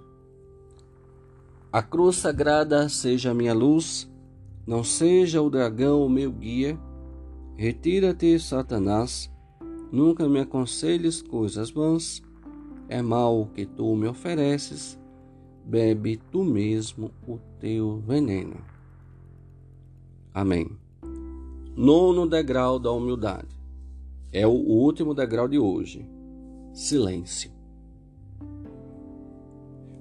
A 1.71 1.81
cruz 1.81 2.17
sagrada 2.17 2.89
seja 2.89 3.31
a 3.31 3.33
minha 3.33 3.53
luz, 3.53 4.11
não 4.67 4.83
seja 4.83 5.41
o 5.41 5.49
dragão 5.49 6.05
o 6.05 6.09
meu 6.09 6.31
guia. 6.31 6.77
Retira-te, 7.55 8.37
Satanás, 8.39 9.31
nunca 9.91 10.27
me 10.27 10.39
aconselhes 10.39 11.21
coisas 11.21 11.71
vãs. 11.71 12.21
É 12.89 13.01
mal 13.01 13.41
o 13.41 13.47
que 13.47 13.65
tu 13.65 13.95
me 13.95 14.07
ofereces, 14.07 14.99
bebe 15.65 16.17
tu 16.29 16.43
mesmo 16.43 17.09
o 17.25 17.39
teu 17.59 18.03
veneno. 18.05 18.57
Amém. 20.33 20.69
Nono 21.75 22.27
degrau 22.27 22.77
da 22.77 22.91
humildade. 22.91 23.59
É 24.31 24.45
o 24.45 24.51
último 24.51 25.13
degrau 25.13 25.47
de 25.47 25.57
hoje. 25.57 26.05
Silêncio. 26.73 27.60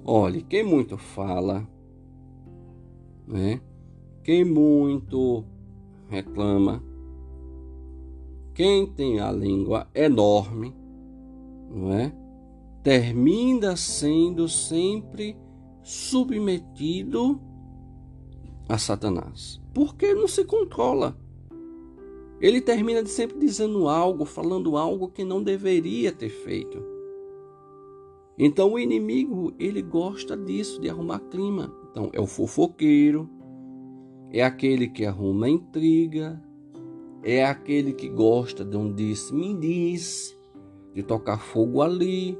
Olhe, 0.03 0.41
quem 0.41 0.63
muito 0.63 0.97
fala, 0.97 1.67
né? 3.27 3.61
Quem 4.23 4.43
muito 4.43 5.43
reclama, 6.09 6.83
quem 8.53 8.87
tem 8.87 9.19
a 9.19 9.31
língua 9.31 9.87
enorme, 9.93 10.75
não 11.69 11.93
é? 11.93 12.11
Termina 12.83 13.75
sendo 13.75 14.49
sempre 14.49 15.37
submetido 15.83 17.39
a 18.67 18.77
Satanás. 18.79 19.61
Porque 19.71 20.13
não 20.15 20.27
se 20.27 20.43
controla. 20.43 21.15
Ele 22.39 22.59
termina 22.59 23.05
sempre 23.05 23.37
dizendo 23.37 23.87
algo, 23.87 24.25
falando 24.25 24.75
algo 24.75 25.09
que 25.09 25.23
não 25.23 25.43
deveria 25.43 26.11
ter 26.11 26.29
feito. 26.29 26.90
Então 28.43 28.73
o 28.73 28.79
inimigo, 28.79 29.53
ele 29.59 29.83
gosta 29.83 30.35
disso, 30.35 30.81
de 30.81 30.89
arrumar 30.89 31.19
clima. 31.19 31.71
Então 31.91 32.09
é 32.11 32.19
o 32.19 32.25
fofoqueiro, 32.25 33.29
é 34.31 34.41
aquele 34.41 34.87
que 34.87 35.05
arruma 35.05 35.47
intriga, 35.47 36.43
é 37.23 37.45
aquele 37.45 37.93
que 37.93 38.09
gosta 38.09 38.65
de 38.65 38.75
um 38.75 38.91
disse-me 38.91 39.53
diz, 39.59 40.35
de 40.91 41.03
tocar 41.03 41.37
fogo 41.37 41.83
ali, 41.83 42.35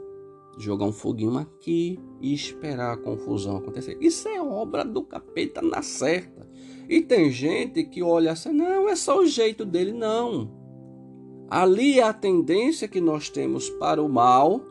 jogar 0.57 0.85
um 0.85 0.91
foguinho 0.91 1.37
aqui 1.37 1.99
e 2.19 2.33
esperar 2.33 2.93
a 2.93 2.97
confusão 2.97 3.57
acontecer. 3.57 3.95
Isso 4.01 4.27
é 4.27 4.41
obra 4.41 4.83
do 4.83 5.03
capeta 5.03 5.61
na 5.61 5.83
certa. 5.83 6.49
E 6.89 7.01
tem 7.03 7.29
gente 7.29 7.83
que 7.83 8.01
olha 8.01 8.31
assim, 8.31 8.51
não, 8.51 8.89
é 8.89 8.95
só 8.95 9.19
o 9.19 9.27
jeito 9.27 9.63
dele, 9.63 9.93
não. 9.93 10.49
Ali 11.47 11.99
é 11.99 12.03
a 12.03 12.11
tendência 12.11 12.87
que 12.87 12.99
nós 12.99 13.29
temos 13.29 13.69
para 13.69 14.01
o 14.01 14.09
mal 14.09 14.70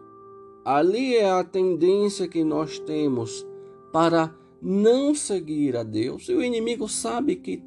Ali 0.65 1.17
é 1.17 1.31
a 1.31 1.43
tendência 1.43 2.29
que 2.29 2.45
nós 2.45 2.79
temos 2.79 3.47
para 3.93 4.35
não 4.61 5.15
seguir 5.15 5.77
a 5.77 5.83
Deus, 5.83 6.29
e 6.29 6.35
o 6.35 6.43
inimigo 6.43 6.89
sabe 6.89 7.37
que 7.37 7.63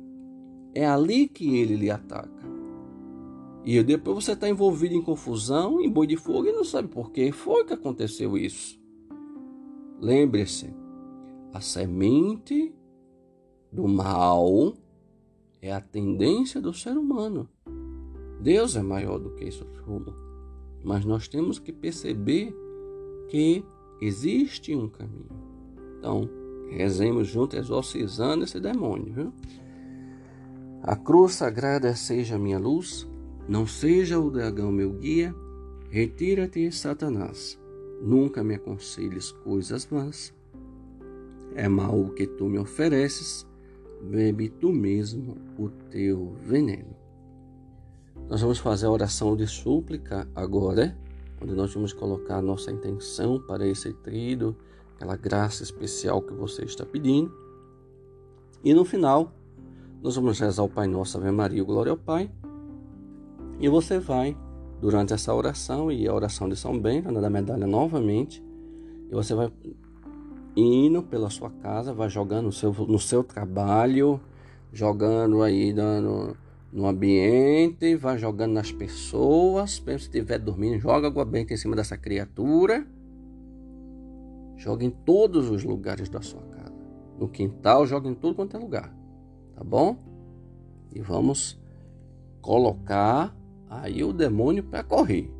é 0.76 0.86
ali 0.86 1.28
que 1.28 1.58
ele 1.58 1.76
lhe 1.76 1.89
ataca. 1.89 2.44
E 3.66 3.82
depois 3.82 4.24
você 4.24 4.34
está 4.34 4.48
envolvido 4.48 4.94
em 4.94 5.02
confusão, 5.02 5.82
em 5.82 5.89
boi 5.89 6.06
de 6.06 6.18
fogo, 6.18 6.48
e 6.48 6.52
não 6.52 6.64
sabe 6.64 6.88
por 6.89 7.12
que 7.12 7.32
foi 7.32 7.64
que 7.64 7.74
aconteceu 7.74 8.38
isso. 8.38 8.80
Lembre-se, 10.00 10.74
a 11.54 11.62
semente 11.62 12.74
do 13.72 13.88
mal 13.88 14.74
é 15.62 15.72
a 15.72 15.80
tendência 15.80 16.60
do 16.60 16.74
ser 16.74 16.98
humano. 16.98 17.50
Deus 18.41 18.76
é 18.76 18.82
maior 18.82 19.18
do 19.18 19.32
que 19.32 19.46
isso 19.46 19.66
tudo. 19.86 20.14
Mas 20.84 21.06
nós 21.06 21.30
temos 21.30 21.58
que 21.58 21.72
perceber 21.72 22.54
que 23.28 23.64
existe 24.02 24.76
um 24.76 24.90
caminho. 24.90 25.30
Então, 26.00 26.30
rezemos 26.70 27.28
juntos 27.28 27.58
exorcizando 27.58 28.44
esse 28.44 28.60
demônio, 28.60 29.14
viu? 29.14 29.34
A 30.82 30.96
cruz 30.96 31.36
sagrada 31.36 31.96
seja 31.96 32.38
minha 32.38 32.60
luz, 32.60 33.08
não 33.48 33.66
seja 33.66 34.20
o 34.20 34.30
dragão 34.30 34.72
meu 34.72 34.92
guia. 34.92 35.34
Retira-te, 35.90 36.72
Satanás. 36.72 37.60
Nunca 38.02 38.44
me 38.44 38.56
aconselhes 38.56 39.32
coisas 39.32 39.86
vãs. 39.86 40.34
É 41.56 41.70
mal 41.70 41.98
o 41.98 42.10
que 42.10 42.28
tu 42.28 42.46
me 42.46 42.58
ofereces, 42.58 43.48
bebe 44.02 44.50
tu 44.50 44.74
mesmo 44.74 45.38
o 45.58 45.70
teu 45.70 46.36
veneno. 46.44 46.96
Nós 48.28 48.42
vamos 48.42 48.60
fazer 48.60 48.88
a 48.88 48.92
oração 48.92 49.36
de 49.36 49.48
súplica 49.48 50.28
agora 50.36 50.98
onde 51.44 51.54
nós 51.54 51.74
vamos 51.74 51.91
colocar 51.91 52.38
a 52.38 52.41
nossa 52.41 52.72
intenção 52.72 53.39
para 53.39 53.68
esse 53.68 53.91
trido, 53.94 54.56
aquela 54.96 55.18
graça 55.18 55.62
especial 55.62 56.22
que 56.22 56.34
você 56.34 56.64
está 56.64 56.86
pedindo. 56.86 57.32
E 58.64 58.74
no 58.74 58.86
final, 58.86 59.34
nós 60.02 60.16
vamos 60.16 60.39
rezar 60.39 60.64
o 60.64 60.70
Pai 60.70 60.88
Nosso, 60.88 61.18
Ave 61.18 61.32
Maria, 61.32 61.64
Glória 61.64 61.91
ao 61.91 61.98
Pai. 61.98 62.32
E 63.60 63.68
você 63.68 64.00
vai, 64.00 64.38
durante 64.80 65.14
essa 65.14 65.34
oração 65.34 65.91
e 65.91 66.08
a 66.08 66.14
oração 66.14 66.48
de 66.48 66.56
São 66.56 66.80
Bento, 66.80 67.12
da 67.12 67.30
medalha 67.30 67.68
novamente, 67.68 68.41
e 69.10 69.14
você 69.14 69.36
vai 69.36 69.52
indo 70.56 71.04
pela 71.04 71.30
sua 71.30 71.50
casa, 71.50 71.94
vai 71.94 72.10
jogando 72.10 72.46
no 72.46 72.52
seu, 72.52 72.72
no 72.72 73.00
seu 73.00 73.24
trabalho, 73.24 74.20
jogando 74.72 75.41
aí, 75.41 75.74
dando 75.74 76.38
no 76.74 76.88
ambiente, 76.88 77.96
vai 77.96 78.18
jogando 78.18 78.54
nas 78.54 78.72
pessoas. 78.72 79.76
Se 79.76 79.92
estiver 79.92 80.40
dormindo, 80.40 80.80
joga 80.80 81.08
água 81.08 81.24
benta 81.24 81.54
em 81.54 81.58
cima 81.58 81.76
dessa 81.76 81.96
criatura. 81.96 82.86
Joga 84.58 84.84
em 84.84 84.90
todos 84.90 85.52
os 85.52 85.64
lugares 85.64 86.10
da 86.10 86.22
sua 86.22 86.42
casa. 86.42 86.74
No 87.20 87.30
quintal, 87.30 87.86
joga 87.86 88.10
em 88.10 88.16
tudo 88.16 88.34
quanto 88.34 88.58
é 88.58 88.60
lugar. 88.60 88.92
Tá 89.54 89.64
bom? 89.64 89.98
E 90.92 91.00
vamos 91.00 91.62
colocar 92.42 93.36
aí 93.70 94.04
o 94.04 94.12
demônio 94.12 94.64
para 94.64 94.84
correr. 94.84 95.32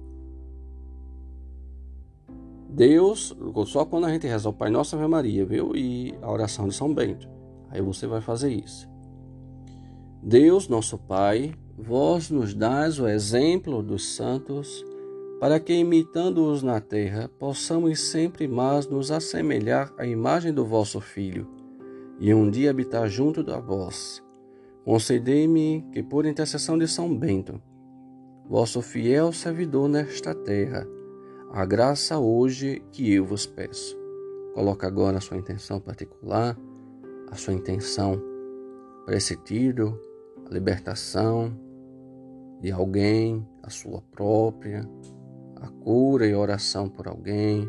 Deus, 2.70 3.36
só 3.66 3.86
quando 3.86 4.06
a 4.06 4.12
gente 4.12 4.28
reza 4.28 4.50
o 4.50 4.54
Pai 4.54 4.70
Nosso 4.70 4.96
Ave 4.96 5.08
Maria, 5.08 5.46
viu? 5.46 5.76
E 5.76 6.14
a 6.22 6.32
oração 6.32 6.68
de 6.68 6.76
São 6.76 6.94
Bento. 6.94 7.28
Aí 7.70 7.82
você 7.82 8.06
vai 8.06 8.22
fazer 8.22 8.52
isso. 8.52 8.93
Deus, 10.26 10.70
nosso 10.70 10.98
Pai, 10.98 11.54
vós 11.78 12.30
nos 12.30 12.54
dás 12.54 12.98
o 12.98 13.10
exemplo 13.10 13.84
dos 13.84 14.16
santos, 14.16 14.82
para 15.38 15.60
que, 15.60 15.74
imitando-os 15.74 16.64
na 16.64 16.80
terra, 16.80 17.30
possamos 17.38 18.00
sempre 18.00 18.48
mais 18.48 18.88
nos 18.88 19.12
assemelhar 19.12 19.94
à 19.98 20.08
imagem 20.08 20.54
do 20.54 20.64
vosso 20.64 21.02
Filho, 21.02 21.46
e 22.22 22.34
um 22.34 22.50
dia 22.50 22.72
habitar 22.72 23.10
junto 23.10 23.44
da 23.44 23.60
vós. 23.60 24.24
Concedei-me 24.86 25.86
que, 25.92 26.02
por 26.02 26.26
intercessão 26.26 26.78
de 26.78 26.88
São 26.88 27.14
Bento, 27.14 27.62
vosso 28.48 28.82
fiel 28.82 29.34
servidor 29.34 29.90
nesta 29.90 30.34
terra, 30.34 30.88
a 31.52 31.66
graça 31.66 32.18
hoje 32.18 32.82
que 32.94 33.14
eu 33.14 33.26
vos 33.26 33.46
peço. 33.46 33.98
Coloca 34.54 34.88
agora 34.88 35.18
a 35.18 35.22
sua 35.22 35.36
intenção 35.36 35.82
particular, 35.82 36.58
a 37.30 37.36
sua 37.36 37.54
intenção 37.54 38.22
para 39.06 39.18
esse 39.18 39.36
tiro, 39.36 40.00
a 40.50 40.54
libertação 40.54 41.54
de 42.62 42.72
alguém, 42.72 43.48
a 43.62 43.70
sua 43.70 44.02
própria, 44.12 44.88
a 45.58 45.68
cura 45.68 46.26
e 46.26 46.34
oração 46.34 46.88
por 46.90 47.08
alguém, 47.08 47.68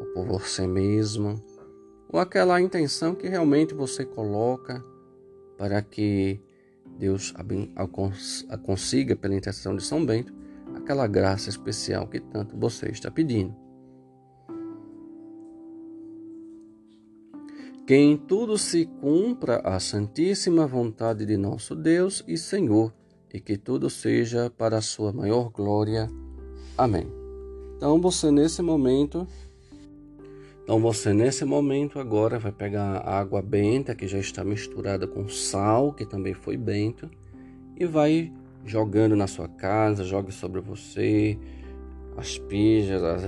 ou 0.00 0.06
por 0.14 0.26
você 0.26 0.66
mesmo, 0.66 1.42
ou 2.10 2.20
aquela 2.20 2.60
intenção 2.60 3.14
que 3.14 3.28
realmente 3.28 3.74
você 3.74 4.04
coloca 4.04 4.82
para 5.56 5.82
que 5.82 6.40
Deus 6.98 7.34
consiga, 8.62 9.14
pela 9.14 9.34
intercessão 9.34 9.76
de 9.76 9.82
São 9.82 10.04
Bento, 10.04 10.32
aquela 10.74 11.06
graça 11.06 11.48
especial 11.48 12.06
que 12.06 12.20
tanto 12.20 12.56
você 12.56 12.88
está 12.88 13.10
pedindo. 13.10 13.67
Que 17.88 17.94
em 17.94 18.18
tudo 18.18 18.58
se 18.58 18.84
cumpra 18.84 19.62
a 19.64 19.80
santíssima 19.80 20.66
vontade 20.66 21.24
de 21.24 21.38
nosso 21.38 21.74
Deus 21.74 22.22
e 22.28 22.36
Senhor, 22.36 22.92
e 23.32 23.40
que 23.40 23.56
tudo 23.56 23.88
seja 23.88 24.50
para 24.50 24.76
a 24.76 24.82
sua 24.82 25.10
maior 25.10 25.48
glória. 25.48 26.06
Amém. 26.76 27.10
Então 27.78 27.98
você 27.98 28.30
nesse 28.30 28.60
momento, 28.60 29.26
então 30.62 30.78
você 30.78 31.14
nesse 31.14 31.46
momento 31.46 31.98
agora 31.98 32.38
vai 32.38 32.52
pegar 32.52 32.98
a 32.98 33.18
água 33.18 33.40
benta 33.40 33.94
que 33.94 34.06
já 34.06 34.18
está 34.18 34.44
misturada 34.44 35.06
com 35.06 35.26
sal, 35.26 35.94
que 35.94 36.04
também 36.04 36.34
foi 36.34 36.58
bento, 36.58 37.10
e 37.74 37.86
vai 37.86 38.30
jogando 38.66 39.16
na 39.16 39.26
sua 39.26 39.48
casa, 39.48 40.04
jogue 40.04 40.30
sobre 40.30 40.60
você 40.60 41.38
as 42.18 42.36
pijas, 42.36 43.02
as, 43.02 43.22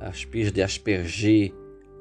as 0.00 0.24
pijas 0.24 0.52
de 0.52 0.62
aspergir 0.62 1.54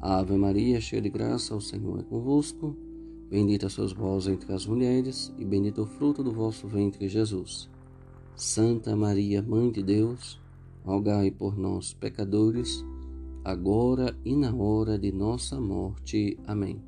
Ave 0.00 0.36
Maria, 0.36 0.80
cheia 0.80 1.02
de 1.02 1.08
graça, 1.08 1.56
o 1.56 1.60
Senhor 1.60 1.98
é 1.98 2.02
convosco. 2.04 2.76
Bendita 3.28 3.68
sois 3.68 3.92
vós 3.92 4.28
entre 4.28 4.52
as 4.52 4.64
mulheres, 4.64 5.34
e 5.36 5.44
bendito 5.44 5.82
o 5.82 5.86
fruto 5.86 6.22
do 6.22 6.32
vosso 6.32 6.68
ventre, 6.68 7.08
Jesus. 7.08 7.68
Santa 8.36 8.94
Maria, 8.94 9.42
Mãe 9.42 9.72
de 9.72 9.82
Deus, 9.82 10.40
rogai 10.84 11.32
por 11.32 11.58
nós, 11.58 11.92
pecadores, 11.92 12.84
agora 13.44 14.16
e 14.24 14.36
na 14.36 14.54
hora 14.54 14.96
de 14.96 15.10
nossa 15.10 15.60
morte. 15.60 16.38
Amém. 16.46 16.80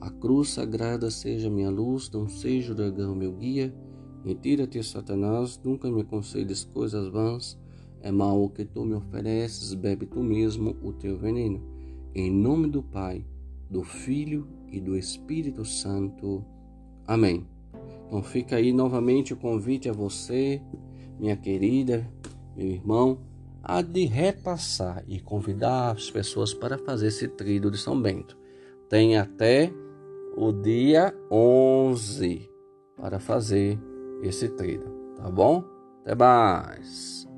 A 0.00 0.08
cruz 0.08 0.50
sagrada 0.50 1.10
seja 1.10 1.50
minha 1.50 1.68
luz, 1.68 2.08
não 2.10 2.28
seja 2.28 2.72
o 2.72 2.76
dragão 2.76 3.14
meu 3.14 3.32
guia. 3.32 3.74
Retira-te, 4.24 4.82
Satanás, 4.84 5.60
nunca 5.64 5.90
me 5.90 6.02
aconselhes 6.02 6.64
coisas 6.64 7.08
vãs. 7.08 7.58
É 8.00 8.12
mal 8.12 8.42
o 8.42 8.48
que 8.48 8.64
tu 8.64 8.84
me 8.84 8.94
ofereces, 8.94 9.74
bebe 9.74 10.06
tu 10.06 10.22
mesmo 10.22 10.76
o 10.80 10.92
teu 10.92 11.18
veneno. 11.18 11.69
Em 12.14 12.30
nome 12.30 12.68
do 12.68 12.82
Pai, 12.82 13.24
do 13.70 13.84
Filho 13.84 14.48
e 14.68 14.80
do 14.80 14.96
Espírito 14.96 15.64
Santo. 15.64 16.44
Amém. 17.06 17.46
Então 18.06 18.22
fica 18.22 18.56
aí 18.56 18.72
novamente 18.72 19.32
o 19.32 19.36
convite 19.36 19.88
a 19.88 19.92
você, 19.92 20.60
minha 21.18 21.36
querida, 21.36 22.04
meu 22.56 22.66
irmão, 22.66 23.20
a 23.62 23.80
de 23.82 24.06
repassar 24.06 25.04
e 25.06 25.20
convidar 25.20 25.92
as 25.92 26.10
pessoas 26.10 26.52
para 26.52 26.76
fazer 26.78 27.08
esse 27.08 27.28
trido 27.28 27.70
de 27.70 27.78
São 27.78 28.00
Bento. 28.00 28.36
Tem 28.88 29.16
até 29.16 29.72
o 30.36 30.50
dia 30.50 31.14
11 31.30 32.50
para 32.96 33.20
fazer 33.20 33.78
esse 34.22 34.48
trido, 34.48 35.14
tá 35.14 35.30
bom? 35.30 35.64
Até 36.02 36.14
mais! 36.16 37.29